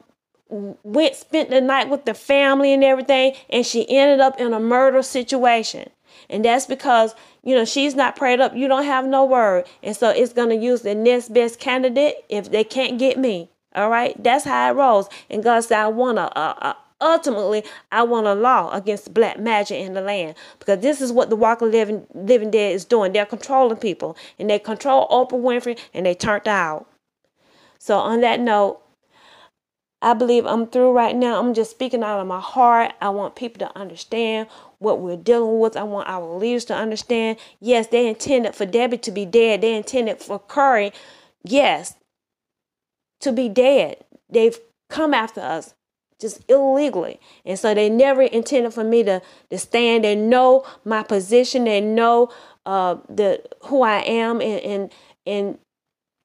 went 0.49 1.15
spent 1.15 1.49
the 1.49 1.62
night 1.62 1.89
with 1.89 2.06
the 2.06 2.13
family 2.13 2.73
and 2.73 2.84
everything 2.84 3.36
and 3.49 3.65
she 3.65 3.88
ended 3.89 4.19
up 4.19 4.39
in 4.39 4.52
a 4.52 4.60
murder 4.60 5.04
situation 5.04 5.88
and 6.28 6.43
that's 6.43 6.65
because 6.65 7.13
you 7.43 7.56
know 7.56 7.63
she's 7.63 7.93
not 7.93 8.15
prayed 8.15 8.39
up 8.39 8.56
you 8.56 8.67
don't 8.67 8.86
have 8.86 9.06
no 9.06 9.23
word 9.23 9.65
and 9.84 9.95
so 9.95 10.10
it's 10.10 10.34
going 10.34 10.49
to 10.49 10.56
use 10.56 10.82
the 10.82 10.95
next 10.95 11.32
best 11.32 11.60
candidate 11.60 12.15
if 12.30 12.49
they 12.49 12.63
can't 12.63 12.97
get 12.97 13.17
me 13.17 13.47
all 13.75 13.89
right 13.89 14.21
that's 14.23 14.45
how 14.45 14.69
it 14.69 14.73
rolls 14.75 15.10
and 15.29 15.43
god 15.43 15.62
said 15.62 15.79
i 15.79 15.88
want 15.88 16.17
to 16.17 16.23
uh, 16.38 16.53
uh, 16.62 16.73
ultimately 17.01 17.63
i 17.91 18.03
want 18.03 18.27
a 18.27 18.34
law 18.34 18.71
against 18.71 19.13
black 19.13 19.39
magic 19.39 19.77
in 19.77 19.93
the 19.93 20.01
land 20.01 20.36
because 20.60 20.79
this 20.79 21.01
is 21.01 21.12
what 21.12 21.29
the 21.29 21.36
walk 21.36 21.62
of 21.62 21.69
living 21.71 22.05
living 22.13 22.51
dead 22.51 22.73
is 22.73 22.86
doing 22.86 23.13
they're 23.13 23.25
controlling 23.25 23.77
people 23.77 24.17
and 24.38 24.49
they 24.49 24.60
control 24.60 25.08
oprah 25.10 25.39
winfrey 25.39 25.77
and 25.93 26.05
they 26.05 26.13
turned 26.13 26.47
out 26.47 26.88
so 27.77 27.97
on 27.97 28.21
that 28.21 28.39
note 28.39 28.82
I 30.01 30.13
believe 30.13 30.45
I'm 30.45 30.67
through 30.67 30.93
right 30.93 31.15
now. 31.15 31.39
I'm 31.39 31.53
just 31.53 31.71
speaking 31.71 32.03
out 32.03 32.21
of 32.21 32.27
my 32.27 32.39
heart. 32.39 32.93
I 33.01 33.10
want 33.10 33.36
people 33.36 33.60
to 33.67 33.77
understand 33.77 34.47
what 34.77 35.01
we're 35.01 35.17
dealing 35.17 35.60
with. 35.60 35.75
I 35.75 35.84
want 35.84 36.08
our 36.08 36.38
leaders 36.38 36.63
to 36.65 36.75
understand. 36.75 37.38
Yes, 37.60 37.88
they 37.88 38.08
intended 38.08 38.55
for 38.55 38.65
Debbie 38.65 38.97
to 38.99 39.12
be 39.12 39.25
dead. 39.25 39.60
They 39.62 39.75
intended 39.75 40.21
for 40.21 40.39
Curry, 40.39 40.93
yes, 41.43 41.95
to 43.21 43.32
be 43.32 43.49
dead. 43.49 44.03
They've 44.29 44.58
come 44.89 45.13
after 45.13 45.41
us 45.41 45.73
just 46.19 46.41
illegally. 46.49 47.19
And 47.45 47.58
so 47.58 47.73
they 47.73 47.89
never 47.89 48.21
intended 48.21 48.73
for 48.73 48.84
me 48.84 49.03
to, 49.03 49.21
to 49.49 49.58
stand. 49.58 50.03
They 50.03 50.15
know 50.15 50.65
my 50.84 51.03
position. 51.03 51.63
They 51.63 51.82
know 51.82 52.32
uh, 52.65 52.97
the 53.08 53.41
who 53.65 53.82
I 53.82 53.99
am 53.99 54.41
and, 54.41 54.62
and 54.62 54.93
and 55.25 55.58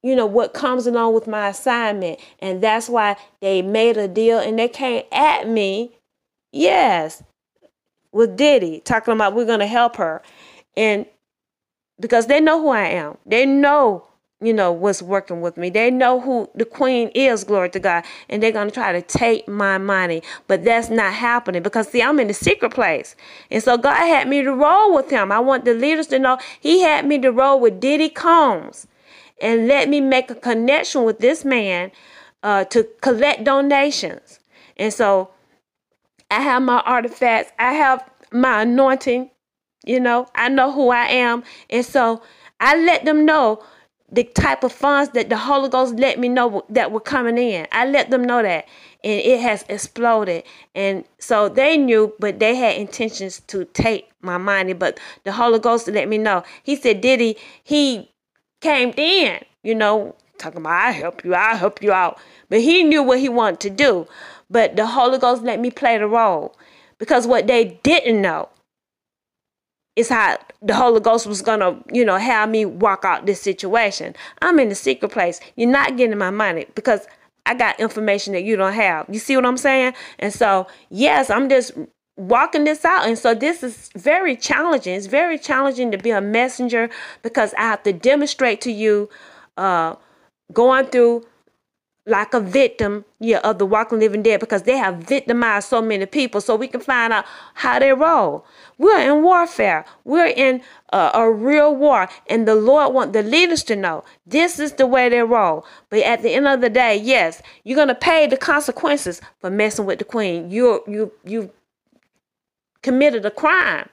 you 0.04 0.14
know, 0.14 0.26
what 0.26 0.52
comes 0.52 0.87
along 0.87 1.14
with 1.14 1.26
my 1.26 1.48
assignment. 1.48 2.20
And 2.38 2.62
that's 2.62 2.90
why 2.90 3.16
they 3.40 3.62
made 3.62 3.96
a 3.96 4.07
deal 4.07 4.38
and 4.38 4.59
they 4.59 4.68
came 4.68 5.04
at 5.11 5.48
me, 5.48 5.96
yes, 6.52 7.22
with 8.12 8.37
Diddy, 8.37 8.80
talking 8.85 9.14
about 9.14 9.35
we're 9.35 9.46
to 9.46 9.66
help 9.66 9.96
her. 9.96 10.20
And 10.76 11.07
because 11.98 12.26
they 12.26 12.38
know 12.38 12.61
who 12.61 12.68
I 12.68 12.88
am, 12.88 13.16
they 13.24 13.46
know, 13.46 14.07
you 14.44 14.52
know, 14.52 14.70
what's 14.72 15.00
working 15.02 15.40
with 15.40 15.57
me. 15.57 15.70
They 15.70 15.90
know 15.90 16.20
who 16.20 16.50
the 16.54 16.64
queen 16.64 17.09
is, 17.14 17.44
glory 17.44 17.70
to 17.70 17.80
God. 17.80 18.04
And 18.28 18.42
they're 18.42 18.52
going 18.52 18.68
to 18.68 18.74
try 18.74 18.92
to 18.92 19.02
take 19.02 19.48
my 19.48 19.78
money. 19.78 20.22
But 20.46 20.64
that's 20.64 20.90
not 20.90 21.14
happening 21.14 21.62
because, 21.62 21.88
see, 21.88 22.02
I'm 22.02 22.20
in 22.20 22.28
the 22.28 22.35
secret 22.35 22.74
place. 22.74 23.16
And 23.50 23.62
so 23.62 23.76
God 23.78 23.96
had 23.96 24.28
me 24.28 24.42
to 24.42 24.52
roll 24.52 24.94
with 24.94 25.11
him. 25.11 25.33
I 25.33 25.40
want 25.40 25.64
the 25.64 25.74
leaders 25.74 26.09
to 26.09 26.18
know 26.18 26.38
He 26.61 26.80
had 26.83 27.07
me 27.07 27.18
to 27.20 27.30
roll 27.30 27.59
with 27.59 27.80
Diddy 27.80 28.09
Combs 28.09 28.87
and 29.40 29.66
let 29.66 29.88
me 29.88 30.00
make 30.00 30.30
a 30.30 30.35
connection 30.35 31.04
with 31.04 31.18
this 31.18 31.44
man 31.44 31.90
uh, 32.42 32.64
to 32.64 32.85
collect 33.00 33.44
donations. 33.44 34.40
And 34.76 34.92
so 34.92 35.30
I 36.30 36.40
have 36.40 36.62
my 36.62 36.80
artifacts, 36.80 37.52
I 37.59 37.72
have 37.72 38.09
my 38.33 38.62
anointing, 38.62 39.30
you 39.85 40.00
know, 40.00 40.26
I 40.35 40.48
know 40.48 40.72
who 40.72 40.90
I 40.90 41.07
am. 41.07 41.44
And 41.70 41.85
so 41.85 42.22
I 42.61 42.76
let 42.76 43.04
them 43.04 43.24
know 43.24 43.62
the 44.14 44.24
type 44.24 44.62
of 44.62 44.72
funds 44.72 45.12
that 45.12 45.29
the 45.29 45.37
Holy 45.37 45.68
Ghost 45.68 45.96
let 45.96 46.18
me 46.20 46.29
know 46.29 46.64
that 46.68 46.92
were 46.92 47.00
coming 47.00 47.37
in. 47.37 47.66
I 47.72 47.87
let 47.87 48.11
them 48.11 48.22
know 48.22 48.42
that. 48.42 48.66
And 49.03 49.20
it 49.20 49.40
has 49.40 49.64
exploded. 49.68 50.44
And 50.74 51.05
so 51.18 51.48
they 51.48 51.77
knew, 51.77 52.14
but 52.20 52.38
they 52.38 52.55
had 52.55 52.77
intentions 52.77 53.40
to 53.48 53.64
take 53.64 54.11
my 54.22 54.38
money. 54.38 54.72
But 54.72 55.00
the 55.24 55.33
Holy 55.33 55.59
Ghost 55.59 55.88
let 55.88 56.09
me 56.09 56.18
know. 56.18 56.44
He 56.62 56.77
said, 56.77 57.00
Diddy, 57.00 57.37
he 57.64 58.12
came 58.61 58.94
in, 58.96 59.40
you 59.62 59.74
know, 59.74 60.14
talking 60.38 60.61
about 60.61 60.72
I 60.72 60.90
help 60.92 61.24
you, 61.24 61.35
I 61.35 61.57
help 61.57 61.83
you 61.83 61.92
out. 61.92 62.18
But 62.48 62.61
he 62.61 62.85
knew 62.85 63.03
what 63.03 63.18
he 63.18 63.29
wanted 63.29 63.61
to 63.61 63.70
do. 63.70 64.07
but 64.48 64.77
the 64.77 64.87
Holy 64.87 65.18
Ghost 65.18 65.42
let 65.42 65.59
me 65.59 65.70
play 65.70 65.98
the 65.98 66.07
role 66.07 66.57
because 66.98 67.27
what 67.27 67.46
they 67.46 67.81
didn't 67.83 68.22
know 68.22 68.48
is 69.96 70.09
how 70.09 70.38
the 70.61 70.74
Holy 70.74 71.00
Ghost 71.00 71.26
was 71.26 71.42
gonna, 71.42 71.78
you 71.92 72.04
know, 72.04 72.16
have 72.16 72.48
me 72.48 72.64
walk 72.64 73.04
out 73.04 73.26
this 73.26 73.40
situation. 73.40 74.14
I'm 74.42 74.59
in 74.59 74.68
the 74.68 74.74
secret 74.74 75.12
place. 75.12 75.40
You're 75.57 75.70
not 75.70 75.96
getting 75.96 76.18
my 76.18 76.30
money 76.30 76.66
because 76.74 77.07
I 77.46 77.54
got 77.54 77.78
information 77.78 78.33
that 78.33 78.42
you 78.42 78.57
don't 78.57 78.72
have. 78.72 79.07
You 79.09 79.18
see 79.18 79.37
what 79.37 79.46
I'm 79.46 79.57
saying? 79.57 79.94
And 80.18 80.33
so, 80.33 80.66
yes, 80.90 81.30
I'm 81.30 81.48
just 81.48 81.72
walking 82.16 82.64
this 82.64 82.85
out. 82.85 83.07
And 83.07 83.18
so 83.18 83.35
this 83.35 83.62
is 83.62 83.90
very 83.94 84.37
challenging. 84.37 84.94
It's 84.94 85.07
very 85.07 85.38
challenging 85.38 85.90
to 85.90 85.98
be 85.98 86.11
a 86.11 86.20
messenger 86.20 86.88
because 87.22 87.52
I 87.54 87.62
have 87.62 87.83
to 87.85 87.92
demonstrate 87.92 88.61
to 88.62 88.72
you 88.72 89.09
uh 89.57 89.94
going 90.52 90.87
through 90.87 91.24
like 92.07 92.35
a 92.35 92.40
victim 92.40 93.05
yeah, 93.19 93.38
of 93.38 93.59
the 93.59 93.64
walking 93.64 93.99
living 93.99 94.23
dead 94.23 94.40
because 94.40 94.64
they 94.64 94.77
have 94.77 94.97
victimized 94.99 95.69
so 95.69 95.81
many 95.81 96.05
people. 96.07 96.40
So 96.40 96.55
we 96.55 96.69
can 96.69 96.81
find 96.81 97.12
out 97.12 97.25
how 97.55 97.79
they 97.79 97.93
roll. 97.93 98.45
We're 98.77 98.99
in 98.99 99.23
warfare. 99.23 99.87
We're 100.05 100.27
in 100.27 100.62
a, 100.93 101.31
real 101.31 101.75
war 101.75 102.09
and 102.29 102.47
the 102.47 102.55
lord 102.55 102.95
want 102.95 103.12
the 103.12 103.23
leaders 103.23 103.64
to 103.64 103.75
know 103.75 104.05
this 104.27 104.61
is 104.61 104.75
the 104.75 104.87
way 104.87 105.09
they 105.09 105.23
roll. 105.23 105.67
But 105.88 106.01
at 106.01 106.23
the 106.23 106.35
end 106.35 106.47
of 106.47 106.61
the 106.61 106.71
day 106.71 106.97
yes 106.97 107.43
you're 107.64 107.77
going 107.77 107.88
to 107.88 107.95
pay 107.95 108.27
the 108.27 108.37
consequences 108.37 109.21
for 109.40 109.51
messing 109.51 109.87
with 109.87 109.99
the 109.99 110.05
queen. 110.05 110.51
You 110.51 110.85
you 110.87 111.12
you 111.25 111.51
committed 112.83 113.25
a 113.25 113.31
crime. 113.31 113.88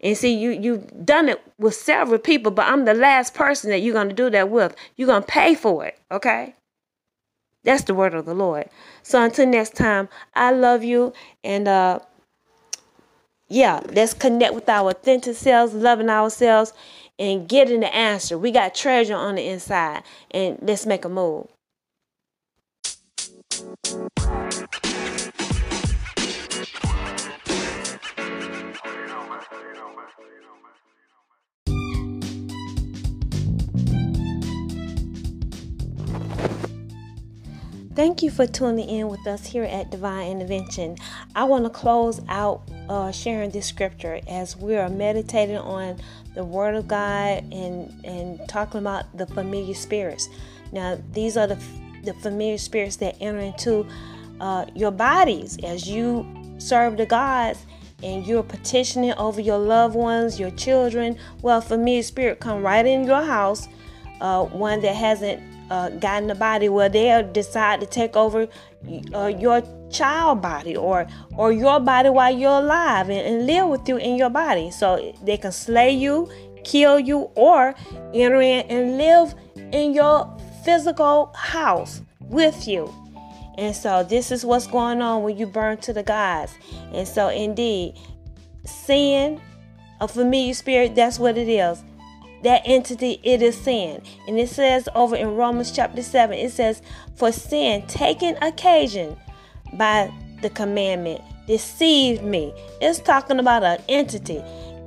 And 0.00 0.16
see, 0.16 0.32
you 0.32 0.50
you've 0.50 1.04
done 1.04 1.28
it 1.28 1.42
with 1.58 1.74
several 1.74 2.18
people, 2.18 2.52
but 2.52 2.66
I'm 2.66 2.84
the 2.84 2.94
last 2.94 3.34
person 3.34 3.70
that 3.70 3.78
you're 3.78 3.94
gonna 3.94 4.12
do 4.12 4.30
that 4.30 4.48
with. 4.48 4.76
You're 4.96 5.08
gonna 5.08 5.24
pay 5.26 5.54
for 5.56 5.84
it, 5.86 5.98
okay? 6.12 6.54
That's 7.64 7.84
the 7.84 7.94
word 7.94 8.14
of 8.14 8.24
the 8.24 8.34
Lord. 8.34 8.68
So 9.02 9.22
until 9.22 9.46
next 9.46 9.74
time, 9.76 10.08
I 10.34 10.52
love 10.52 10.84
you 10.84 11.12
and 11.42 11.68
uh 11.68 12.00
yeah, 13.48 13.80
let's 13.92 14.12
connect 14.12 14.54
with 14.54 14.68
our 14.68 14.90
authentic 14.90 15.34
selves, 15.34 15.72
loving 15.72 16.10
ourselves, 16.10 16.72
and 17.18 17.48
getting 17.48 17.80
the 17.80 17.94
answer. 17.94 18.36
We 18.36 18.50
got 18.50 18.74
treasure 18.74 19.16
on 19.16 19.36
the 19.36 19.46
inside, 19.46 20.02
and 20.30 20.58
let's 20.60 20.84
make 20.84 21.04
a 21.04 21.08
move. 21.08 21.48
Thank 37.98 38.22
you 38.22 38.30
for 38.30 38.46
tuning 38.46 38.88
in 38.88 39.08
with 39.08 39.26
us 39.26 39.44
here 39.44 39.64
at 39.64 39.90
Divine 39.90 40.30
Intervention. 40.30 40.96
I 41.34 41.42
want 41.42 41.64
to 41.64 41.70
close 41.70 42.20
out 42.28 42.62
uh, 42.88 43.10
sharing 43.10 43.50
this 43.50 43.66
scripture 43.66 44.20
as 44.28 44.56
we 44.56 44.76
are 44.76 44.88
meditating 44.88 45.56
on 45.58 45.98
the 46.36 46.44
Word 46.44 46.76
of 46.76 46.86
God 46.86 47.42
and, 47.52 47.92
and 48.04 48.48
talking 48.48 48.78
about 48.78 49.16
the 49.18 49.26
familiar 49.26 49.74
spirits. 49.74 50.28
Now, 50.70 50.96
these 51.10 51.36
are 51.36 51.48
the, 51.48 51.60
the 52.04 52.14
familiar 52.14 52.56
spirits 52.56 52.94
that 52.98 53.16
enter 53.20 53.40
into 53.40 53.84
uh, 54.40 54.66
your 54.76 54.92
bodies 54.92 55.58
as 55.64 55.88
you 55.88 56.24
serve 56.58 56.98
the 56.98 57.06
gods 57.06 57.66
and 58.04 58.24
you're 58.24 58.44
petitioning 58.44 59.14
over 59.14 59.40
your 59.40 59.58
loved 59.58 59.96
ones, 59.96 60.38
your 60.38 60.52
children. 60.52 61.18
Well, 61.42 61.60
familiar 61.60 62.04
spirit 62.04 62.38
come 62.38 62.62
right 62.62 62.86
in 62.86 63.02
your 63.02 63.24
house, 63.24 63.66
uh, 64.20 64.44
one 64.44 64.82
that 64.82 64.94
hasn't 64.94 65.57
uh, 65.70 65.90
got 65.90 66.22
in 66.22 66.28
the 66.28 66.34
body 66.34 66.68
where 66.68 66.88
they'll 66.88 67.30
decide 67.32 67.80
to 67.80 67.86
take 67.86 68.16
over 68.16 68.48
uh, 69.14 69.26
your 69.26 69.62
child 69.90 70.42
body 70.42 70.76
or 70.76 71.06
or 71.36 71.50
your 71.52 71.80
body 71.80 72.10
while 72.10 72.34
you're 72.34 72.50
alive 72.50 73.08
and, 73.08 73.26
and 73.26 73.46
live 73.46 73.68
with 73.68 73.88
you 73.88 73.96
in 73.96 74.16
your 74.16 74.30
body. 74.30 74.70
So 74.70 75.14
they 75.24 75.36
can 75.36 75.52
slay 75.52 75.90
you 75.90 76.28
kill 76.64 76.98
you 76.98 77.30
or 77.34 77.74
enter 78.12 78.40
in 78.40 78.66
and 78.66 78.98
live 78.98 79.34
in 79.72 79.94
your 79.94 80.36
physical 80.64 81.32
house 81.34 82.02
with 82.20 82.68
you. 82.68 82.92
And 83.56 83.74
so 83.74 84.04
this 84.04 84.30
is 84.30 84.44
what's 84.44 84.66
going 84.66 85.02
on 85.02 85.22
when 85.22 85.36
you 85.36 85.46
burn 85.46 85.78
to 85.78 85.92
the 85.92 86.02
gods. 86.02 86.52
And 86.92 87.08
so 87.08 87.28
indeed 87.28 87.94
sin 88.64 89.40
a 90.00 90.06
familiar 90.06 90.54
spirit 90.54 90.94
that's 90.94 91.18
what 91.18 91.36
it 91.36 91.48
is 91.48 91.82
that 92.44 92.62
entity 92.64 93.20
it 93.22 93.42
is 93.42 93.56
sin. 93.56 94.02
And 94.26 94.38
it 94.38 94.48
says 94.48 94.88
over 94.94 95.16
in 95.16 95.34
romans 95.34 95.70
chapter 95.70 96.02
7 96.02 96.36
it 96.36 96.50
says 96.50 96.82
for 97.16 97.32
sin 97.32 97.86
taking 97.86 98.36
occasion 98.42 99.16
by 99.74 100.12
the 100.42 100.50
commandment 100.50 101.22
deceived 101.46 102.22
me. 102.22 102.52
It's 102.80 103.00
talking 103.00 103.38
about 103.38 103.62
an 103.62 103.82
entity 103.88 104.42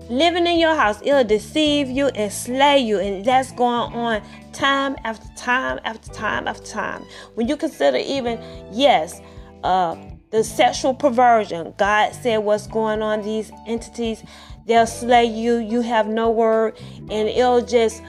living 0.09 0.45
in 0.45 0.59
your 0.59 0.75
house. 0.75 0.99
It'll 1.03 1.23
deceive 1.23 1.89
you 1.89 2.07
and 2.07 2.31
slay 2.31 2.79
you. 2.79 2.99
And 2.99 3.23
that's 3.25 3.51
going 3.51 3.93
on 3.93 4.21
time 4.53 4.95
after 5.03 5.27
time 5.35 5.79
after 5.83 6.11
time 6.11 6.47
after 6.47 6.65
time. 6.65 7.03
When 7.35 7.47
you 7.47 7.57
consider 7.57 7.97
even 7.97 8.39
yes 8.71 9.21
uh 9.63 9.95
the 10.31 10.43
sexual 10.43 10.93
perversion 10.93 11.73
god 11.77 12.13
said 12.13 12.37
what's 12.37 12.65
going 12.65 13.01
on 13.01 13.21
these 13.21 13.51
entities 13.67 14.23
They'll 14.65 14.87
slay 14.87 15.25
you. 15.25 15.57
You 15.57 15.81
have 15.81 16.07
no 16.07 16.29
word. 16.29 16.77
And 17.09 17.27
it'll 17.27 17.65
just 17.65 18.01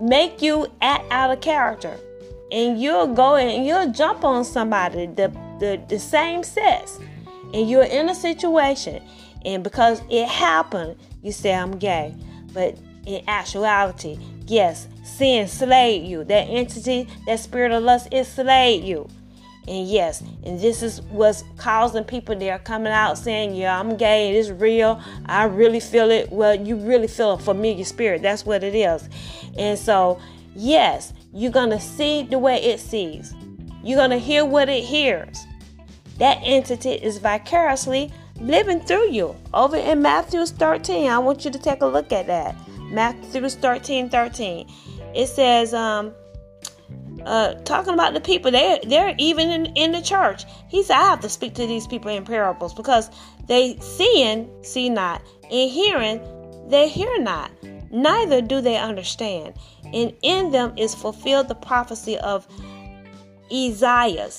make 0.00 0.42
you 0.42 0.66
act 0.80 1.04
out 1.10 1.30
of 1.30 1.40
character. 1.40 1.96
And 2.52 2.80
you'll 2.80 3.14
go 3.14 3.36
and 3.36 3.66
you'll 3.66 3.92
jump 3.92 4.24
on 4.24 4.44
somebody, 4.44 5.06
the, 5.06 5.28
the, 5.58 5.80
the 5.88 5.98
same 5.98 6.42
sex. 6.42 6.98
And 7.52 7.68
you're 7.68 7.84
in 7.84 8.08
a 8.08 8.14
situation. 8.14 9.02
And 9.44 9.62
because 9.62 10.02
it 10.10 10.28
happened, 10.28 10.96
you 11.22 11.32
say, 11.32 11.54
I'm 11.54 11.78
gay. 11.78 12.14
But 12.52 12.78
in 13.06 13.22
actuality, 13.28 14.18
yes, 14.46 14.88
sin 15.04 15.46
slayed 15.46 16.04
you. 16.04 16.24
That 16.24 16.44
entity, 16.48 17.08
that 17.26 17.40
spirit 17.40 17.72
of 17.72 17.82
lust, 17.82 18.08
it 18.10 18.24
slayed 18.24 18.84
you. 18.84 19.08
And 19.68 19.88
yes, 19.88 20.20
and 20.44 20.60
this 20.60 20.82
is 20.82 21.02
what's 21.02 21.42
causing 21.56 22.04
people 22.04 22.36
they 22.36 22.50
are 22.50 22.58
coming 22.58 22.92
out 22.92 23.18
saying, 23.18 23.54
Yeah, 23.54 23.78
I'm 23.78 23.96
gay, 23.96 24.30
it 24.30 24.36
is 24.36 24.52
real. 24.52 25.02
I 25.26 25.44
really 25.44 25.80
feel 25.80 26.10
it. 26.10 26.30
Well, 26.30 26.54
you 26.54 26.76
really 26.76 27.08
feel 27.08 27.32
a 27.32 27.38
familiar 27.38 27.84
spirit. 27.84 28.22
That's 28.22 28.46
what 28.46 28.62
it 28.62 28.74
is. 28.74 29.08
And 29.58 29.76
so, 29.78 30.20
yes, 30.54 31.12
you're 31.32 31.50
gonna 31.50 31.80
see 31.80 32.22
the 32.22 32.38
way 32.38 32.62
it 32.62 32.78
sees. 32.78 33.34
You're 33.82 33.98
gonna 33.98 34.18
hear 34.18 34.44
what 34.44 34.68
it 34.68 34.84
hears. 34.84 35.44
That 36.18 36.38
entity 36.42 36.92
is 36.92 37.18
vicariously 37.18 38.12
living 38.40 38.80
through 38.80 39.10
you. 39.10 39.34
Over 39.52 39.76
in 39.76 40.00
Matthew 40.00 40.46
13, 40.46 41.10
I 41.10 41.18
want 41.18 41.44
you 41.44 41.50
to 41.50 41.58
take 41.58 41.82
a 41.82 41.86
look 41.86 42.12
at 42.12 42.26
that. 42.28 42.54
Matthew 42.90 43.48
13 43.48 44.08
13. 44.08 44.68
It 45.14 45.26
says, 45.28 45.74
um, 45.74 46.12
uh, 47.26 47.54
talking 47.64 47.92
about 47.92 48.14
the 48.14 48.20
people. 48.20 48.50
They 48.50 48.80
they're 48.86 49.14
even 49.18 49.50
in, 49.50 49.66
in 49.74 49.92
the 49.92 50.00
church. 50.00 50.44
He 50.68 50.82
said, 50.82 50.96
I 50.96 51.10
have 51.10 51.20
to 51.20 51.28
speak 51.28 51.54
to 51.54 51.66
these 51.66 51.86
people 51.86 52.10
in 52.10 52.24
parables 52.24 52.72
because 52.72 53.10
they 53.46 53.78
seeing 53.80 54.48
see 54.62 54.88
not, 54.88 55.22
and 55.50 55.70
hearing 55.70 56.20
they 56.68 56.88
hear 56.88 57.20
not, 57.20 57.50
neither 57.90 58.40
do 58.40 58.60
they 58.60 58.76
understand. 58.76 59.54
And 59.92 60.14
in 60.22 60.50
them 60.50 60.72
is 60.76 60.94
fulfilled 60.94 61.48
the 61.48 61.54
prophecy 61.54 62.18
of 62.18 62.46
Isaiah, 63.52 64.30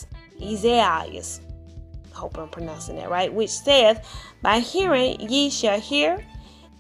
Isaiah. 0.41 1.23
Hope 2.13 2.37
I'm 2.37 2.49
pronouncing 2.49 2.95
that 2.95 3.09
right. 3.09 3.31
Which 3.31 3.51
saith, 3.51 3.99
By 4.41 4.59
hearing 4.59 5.19
ye 5.19 5.49
shall 5.49 5.79
hear, 5.79 6.25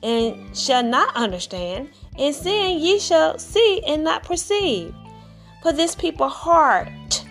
and 0.03 0.55
shall 0.55 0.83
not 0.83 1.15
understand, 1.15 1.89
and 2.17 2.33
seeing 2.33 2.79
ye 2.79 2.99
shall 2.99 3.37
see 3.37 3.81
and 3.85 4.03
not 4.03 4.23
perceive. 4.23 4.93
For 5.61 5.73
this 5.73 5.95
people 5.95 6.29
heart 6.29 7.23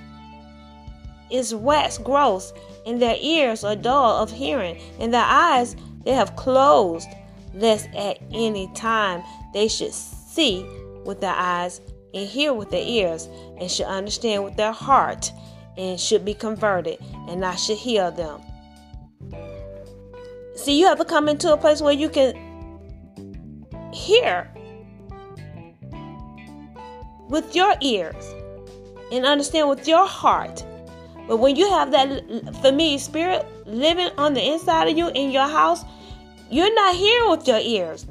is 1.30 1.54
waxed 1.54 2.04
gross, 2.04 2.52
and 2.86 3.00
their 3.00 3.16
ears 3.20 3.64
are 3.64 3.76
dull 3.76 4.22
of 4.22 4.30
hearing, 4.30 4.78
and 5.00 5.12
their 5.12 5.24
eyes 5.24 5.76
they 6.04 6.12
have 6.12 6.36
closed, 6.36 7.08
lest 7.54 7.88
at 7.94 8.18
any 8.32 8.70
time 8.74 9.22
they 9.52 9.68
should 9.68 9.92
see 9.92 10.64
with 11.04 11.20
their 11.20 11.34
eyes 11.34 11.80
and 12.14 12.28
hear 12.28 12.52
with 12.52 12.70
their 12.70 12.84
ears, 12.84 13.28
and 13.58 13.70
should 13.70 13.86
understand 13.86 14.44
with 14.44 14.56
their 14.56 14.72
heart, 14.72 15.32
and 15.76 16.00
should 16.00 16.24
be 16.24 16.34
converted, 16.34 16.98
and 17.28 17.44
I 17.44 17.56
should 17.56 17.78
heal 17.78 18.10
them. 18.10 18.40
See, 20.54 20.78
you 20.78 20.86
have 20.86 20.98
to 20.98 21.04
come 21.04 21.28
into 21.28 21.52
a 21.52 21.56
place 21.56 21.82
where 21.82 21.92
you 21.92 22.08
can 22.08 22.34
hear 23.92 24.50
with 27.28 27.54
your 27.54 27.74
ears 27.80 28.34
and 29.12 29.24
understand 29.24 29.68
with 29.68 29.86
your 29.86 30.06
heart. 30.06 30.64
But 31.28 31.38
when 31.38 31.56
you 31.56 31.68
have 31.70 31.90
that 31.90 32.08
familiar 32.60 32.98
spirit 32.98 33.44
living 33.66 34.10
on 34.16 34.34
the 34.34 34.44
inside 34.52 34.88
of 34.88 34.96
you 34.96 35.08
in 35.08 35.30
your 35.30 35.48
house, 35.48 35.84
you're 36.50 36.74
not 36.74 36.94
hearing 36.94 37.30
with 37.30 37.48
your 37.48 37.58
ears. 37.58 38.06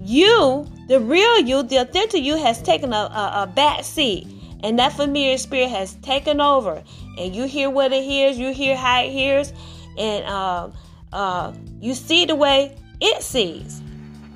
You, 0.00 0.66
the 0.88 1.00
real 1.00 1.38
you, 1.38 1.62
the 1.62 1.76
authentic 1.76 2.22
you, 2.22 2.36
has 2.36 2.60
taken 2.60 2.92
a, 2.92 2.96
a, 2.96 3.32
a 3.42 3.46
back 3.46 3.84
seat 3.84 4.26
and 4.62 4.78
that 4.78 4.92
familiar 4.92 5.38
spirit 5.38 5.70
has 5.70 5.94
taken 5.96 6.40
over, 6.40 6.82
and 7.18 7.34
you 7.34 7.46
hear 7.46 7.68
what 7.68 7.92
it 7.92 8.04
hears, 8.04 8.38
you 8.38 8.52
hear 8.52 8.76
how 8.76 9.02
it 9.02 9.10
hears, 9.10 9.52
and 9.98 10.24
uh, 10.24 10.70
uh, 11.12 11.52
you 11.80 11.94
see 11.94 12.24
the 12.24 12.34
way 12.34 12.76
it 13.00 13.22
sees. 13.22 13.82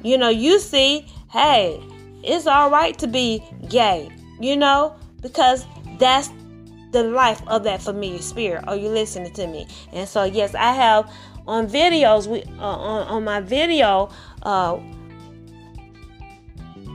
You 0.03 0.19
know, 0.19 0.29
you 0.29 0.59
see, 0.59 1.07
hey, 1.31 1.81
it's 2.27 2.47
all 2.47 2.71
right 2.71 2.99
to 2.99 3.07
be 3.07 3.43
gay, 3.69 4.11
you 4.41 4.57
know, 4.57 4.97
because 5.23 5.67
that's 5.99 6.31
the 6.93 7.05
life 7.05 7.43
of 7.47 7.65
that 7.65 7.83
familiar 7.83 8.21
spirit. 8.21 8.65
Are 8.67 8.77
you 8.77 8.89
listening 8.89 9.33
to 9.35 9.47
me? 9.47 9.67
And 9.93 10.09
so, 10.09 10.25
yes, 10.25 10.55
I 10.55 10.73
have 10.73 11.11
on 11.47 11.69
videos, 11.69 12.27
we 12.27 12.43
uh, 12.59 12.63
on, 12.63 13.07
on 13.09 13.25
my 13.25 13.41
video 13.41 14.11
uh, 14.43 14.77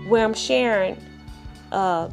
where 0.08 0.26
I'm 0.26 0.34
sharing 0.34 0.98
uh, 1.72 2.10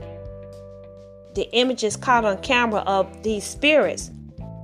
the 1.35 1.49
images 1.53 1.97
caught 1.97 2.25
on 2.25 2.39
camera 2.39 2.81
of 2.81 3.23
these 3.23 3.45
spirits, 3.45 4.11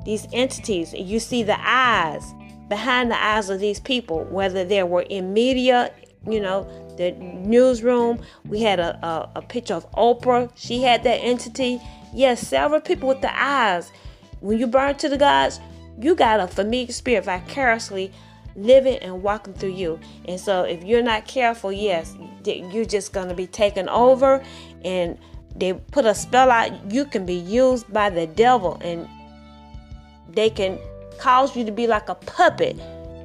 these 0.04 0.26
entities. 0.32 0.92
You 0.92 1.18
see 1.18 1.42
the 1.42 1.56
eyes 1.58 2.32
behind 2.68 3.10
the 3.10 3.22
eyes 3.22 3.50
of 3.50 3.60
these 3.60 3.80
people, 3.80 4.24
whether 4.24 4.64
they 4.64 4.82
were 4.82 5.02
in 5.02 5.32
media, 5.32 5.92
you 6.28 6.40
know, 6.40 6.68
the 6.96 7.12
newsroom. 7.12 8.20
We 8.46 8.60
had 8.60 8.80
a, 8.80 8.98
a, 9.04 9.30
a 9.36 9.42
picture 9.42 9.74
of 9.74 9.90
Oprah. 9.92 10.50
She 10.54 10.82
had 10.82 11.02
that 11.04 11.16
entity. 11.16 11.80
Yes, 12.12 12.46
several 12.46 12.80
people 12.80 13.08
with 13.08 13.20
the 13.20 13.34
eyes. 13.36 13.90
When 14.40 14.58
you 14.58 14.66
burn 14.66 14.96
to 14.96 15.08
the 15.08 15.18
gods, 15.18 15.60
you 16.00 16.14
got 16.14 16.40
a 16.40 16.48
familiar 16.48 16.92
spirit 16.92 17.24
vicariously 17.24 18.12
living 18.56 18.98
and 18.98 19.22
walking 19.22 19.54
through 19.54 19.70
you. 19.70 19.98
And 20.26 20.38
so 20.38 20.62
if 20.62 20.84
you're 20.84 21.02
not 21.02 21.26
careful, 21.26 21.72
yes, 21.72 22.14
you're 22.44 22.84
just 22.84 23.12
going 23.12 23.28
to 23.28 23.34
be 23.34 23.46
taken 23.46 23.88
over 23.88 24.44
and 24.84 25.18
they 25.56 25.72
put 25.72 26.04
a 26.04 26.14
spell 26.14 26.50
out. 26.50 26.92
You 26.92 27.04
can 27.04 27.26
be 27.26 27.34
used 27.34 27.92
by 27.92 28.10
the 28.10 28.26
devil 28.26 28.78
and 28.80 29.08
they 30.28 30.50
can 30.50 30.78
cause 31.18 31.56
you 31.56 31.64
to 31.64 31.72
be 31.72 31.86
like 31.86 32.08
a 32.08 32.14
puppet 32.14 32.78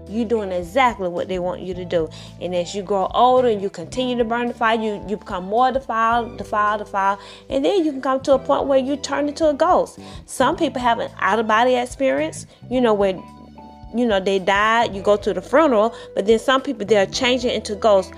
you 0.09 0.25
doing 0.25 0.51
exactly 0.51 1.07
what 1.07 1.27
they 1.27 1.39
want 1.39 1.61
you 1.61 1.73
to 1.73 1.85
do. 1.85 2.09
And 2.41 2.55
as 2.55 2.73
you 2.73 2.83
grow 2.83 3.07
older 3.13 3.47
and 3.47 3.61
you 3.61 3.69
continue 3.69 4.17
to 4.17 4.23
burn 4.23 4.47
the 4.47 4.53
fire, 4.53 4.79
you, 4.79 5.03
you 5.07 5.17
become 5.17 5.45
more 5.45 5.71
defiled, 5.71 6.37
defiled, 6.37 6.79
defiled. 6.79 7.19
And 7.49 7.63
then 7.63 7.85
you 7.85 7.91
can 7.91 8.01
come 8.01 8.21
to 8.21 8.33
a 8.33 8.39
point 8.39 8.67
where 8.67 8.79
you 8.79 8.97
turn 8.97 9.27
into 9.27 9.47
a 9.47 9.53
ghost. 9.53 9.99
Some 10.25 10.55
people 10.57 10.81
have 10.81 10.99
an 10.99 11.11
out 11.19 11.39
of 11.39 11.47
body 11.47 11.75
experience, 11.75 12.45
you 12.69 12.81
know, 12.81 12.93
where 12.93 13.13
you 13.95 14.05
know 14.05 14.19
they 14.19 14.39
died, 14.39 14.95
you 14.95 15.01
go 15.01 15.17
to 15.17 15.33
the 15.33 15.41
funeral, 15.41 15.95
but 16.15 16.25
then 16.25 16.37
some 16.39 16.61
people 16.61 16.85
they're 16.85 17.07
changing 17.07 17.51
into 17.51 17.75
ghosts, 17.75 18.11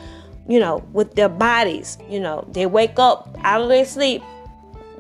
you 0.47 0.59
know, 0.59 0.83
with 0.91 1.15
their 1.15 1.29
bodies. 1.29 1.97
You 2.09 2.19
know, 2.19 2.47
they 2.51 2.65
wake 2.65 2.99
up 2.99 3.37
out 3.43 3.61
of 3.61 3.69
their 3.69 3.85
sleep 3.85 4.21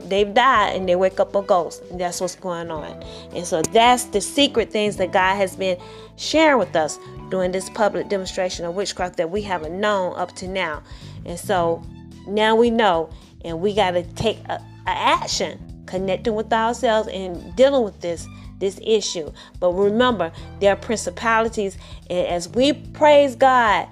they've 0.07 0.33
died 0.33 0.75
and 0.75 0.87
they 0.87 0.95
wake 0.95 1.19
up 1.19 1.35
a 1.35 1.41
ghost. 1.41 1.83
That's 1.97 2.21
what's 2.21 2.35
going 2.35 2.71
on. 2.71 3.03
And 3.33 3.45
so 3.45 3.61
that's 3.61 4.05
the 4.05 4.21
secret 4.21 4.71
things 4.71 4.97
that 4.97 5.11
god 5.11 5.35
has 5.35 5.55
been 5.55 5.77
sharing 6.17 6.59
with 6.59 6.75
us 6.75 6.99
during 7.29 7.51
this 7.51 7.69
public 7.69 8.09
demonstration 8.09 8.65
of 8.65 8.75
witchcraft 8.75 9.17
that 9.17 9.29
we 9.29 9.41
haven't 9.41 9.79
known 9.79 10.17
up 10.17 10.33
to 10.35 10.47
now. 10.47 10.83
And 11.25 11.39
so 11.39 11.83
now 12.27 12.55
we 12.55 12.69
know 12.69 13.09
and 13.43 13.59
we 13.59 13.73
got 13.73 13.91
to 13.91 14.03
take 14.03 14.37
a, 14.49 14.55
a 14.87 14.89
action 14.89 15.59
connecting 15.85 16.35
with 16.35 16.51
ourselves 16.53 17.07
and 17.09 17.55
dealing 17.55 17.83
with 17.83 17.99
this 18.01 18.27
this 18.59 18.79
issue. 18.83 19.31
But 19.59 19.71
remember 19.73 20.31
there 20.59 20.73
are 20.73 20.75
principalities 20.75 21.77
and 22.09 22.27
as 22.27 22.47
we 22.47 22.73
praise 22.73 23.35
god 23.35 23.87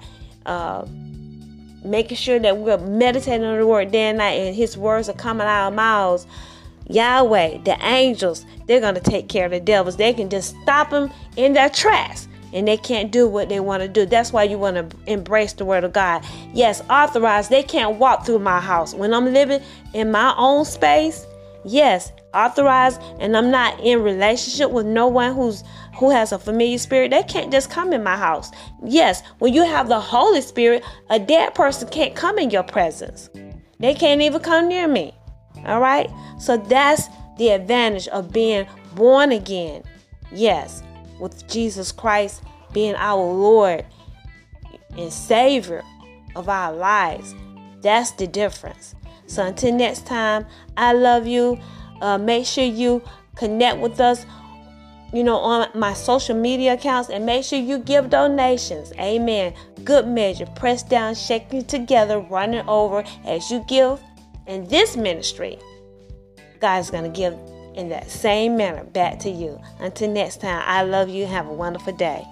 uh, 0.46 0.86
making 1.84 2.16
sure 2.16 2.38
that 2.38 2.58
we're 2.58 2.78
meditating 2.78 3.44
on 3.44 3.58
the 3.58 3.66
word 3.66 3.92
day 3.92 4.08
and 4.08 4.18
night 4.18 4.32
and 4.32 4.54
his 4.54 4.76
words 4.76 5.08
are 5.08 5.14
coming 5.14 5.46
out 5.46 5.68
of 5.68 5.74
mouths. 5.74 6.26
Yahweh, 6.88 7.58
the 7.58 7.76
angels, 7.84 8.44
they're 8.66 8.80
going 8.80 8.96
to 8.96 9.00
take 9.00 9.28
care 9.28 9.44
of 9.44 9.52
the 9.52 9.60
devils. 9.60 9.96
They 9.96 10.12
can 10.12 10.28
just 10.28 10.56
stop 10.62 10.90
them 10.90 11.10
in 11.36 11.52
their 11.52 11.70
tracks 11.70 12.26
and 12.52 12.66
they 12.66 12.76
can't 12.76 13.12
do 13.12 13.28
what 13.28 13.48
they 13.48 13.60
want 13.60 13.82
to 13.82 13.88
do. 13.88 14.06
That's 14.06 14.32
why 14.32 14.44
you 14.44 14.58
want 14.58 14.76
to 14.76 14.96
embrace 15.06 15.52
the 15.52 15.64
word 15.64 15.84
of 15.84 15.92
God. 15.92 16.24
Yes, 16.52 16.82
authorized, 16.90 17.50
they 17.50 17.62
can't 17.62 17.98
walk 17.98 18.26
through 18.26 18.40
my 18.40 18.60
house. 18.60 18.94
When 18.94 19.14
I'm 19.14 19.32
living 19.32 19.62
in 19.94 20.10
my 20.10 20.34
own 20.36 20.64
space, 20.64 21.26
yes, 21.64 22.12
authorized 22.34 23.00
and 23.18 23.36
I'm 23.36 23.50
not 23.50 23.78
in 23.80 24.02
relationship 24.02 24.70
with 24.70 24.86
no 24.86 25.06
one 25.06 25.34
who's 25.34 25.62
who 25.96 26.10
has 26.10 26.32
a 26.32 26.38
familiar 26.38 26.78
spirit, 26.78 27.10
they 27.10 27.22
can't 27.22 27.52
just 27.52 27.70
come 27.70 27.92
in 27.92 28.02
my 28.02 28.16
house. 28.16 28.50
Yes, 28.84 29.22
when 29.38 29.52
you 29.52 29.64
have 29.64 29.88
the 29.88 30.00
Holy 30.00 30.40
Spirit, 30.40 30.84
a 31.08 31.18
dead 31.18 31.54
person 31.54 31.88
can't 31.88 32.14
come 32.14 32.38
in 32.38 32.50
your 32.50 32.62
presence. 32.62 33.30
They 33.78 33.94
can't 33.94 34.20
even 34.20 34.40
come 34.40 34.68
near 34.68 34.88
me. 34.88 35.14
All 35.66 35.80
right? 35.80 36.10
So 36.38 36.56
that's 36.56 37.08
the 37.38 37.50
advantage 37.50 38.08
of 38.08 38.32
being 38.32 38.66
born 38.94 39.32
again. 39.32 39.82
Yes, 40.32 40.82
with 41.18 41.46
Jesus 41.48 41.92
Christ 41.92 42.42
being 42.72 42.94
our 42.96 43.22
Lord 43.22 43.84
and 44.96 45.12
Savior 45.12 45.82
of 46.36 46.48
our 46.48 46.72
lives. 46.72 47.34
That's 47.80 48.12
the 48.12 48.26
difference. 48.26 48.94
So 49.26 49.44
until 49.44 49.74
next 49.74 50.06
time, 50.06 50.46
I 50.76 50.92
love 50.92 51.26
you. 51.26 51.58
Uh, 52.00 52.18
make 52.18 52.46
sure 52.46 52.64
you 52.64 53.02
connect 53.36 53.78
with 53.78 54.00
us, 54.00 54.26
you 55.12 55.24
know, 55.24 55.36
on 55.36 55.68
my 55.74 55.92
social 55.92 56.36
media 56.36 56.74
accounts 56.74 57.10
and 57.10 57.26
make 57.26 57.44
sure 57.44 57.58
you 57.58 57.78
give 57.78 58.10
donations. 58.10 58.92
Amen. 58.98 59.54
Good 59.84 60.06
measure, 60.06 60.46
press 60.46 60.82
down, 60.82 61.14
shaking 61.14 61.64
together, 61.64 62.20
running 62.20 62.66
over 62.68 63.04
as 63.24 63.50
you 63.50 63.64
give 63.68 64.00
in 64.46 64.66
this 64.68 64.96
ministry. 64.96 65.58
God's 66.60 66.90
going 66.90 67.04
to 67.04 67.10
give 67.10 67.34
in 67.74 67.88
that 67.88 68.10
same 68.10 68.56
manner 68.56 68.84
back 68.84 69.18
to 69.20 69.30
you. 69.30 69.60
Until 69.78 70.10
next 70.10 70.40
time, 70.40 70.62
I 70.66 70.82
love 70.82 71.08
you. 71.08 71.26
Have 71.26 71.46
a 71.46 71.52
wonderful 71.52 71.96
day. 71.96 72.24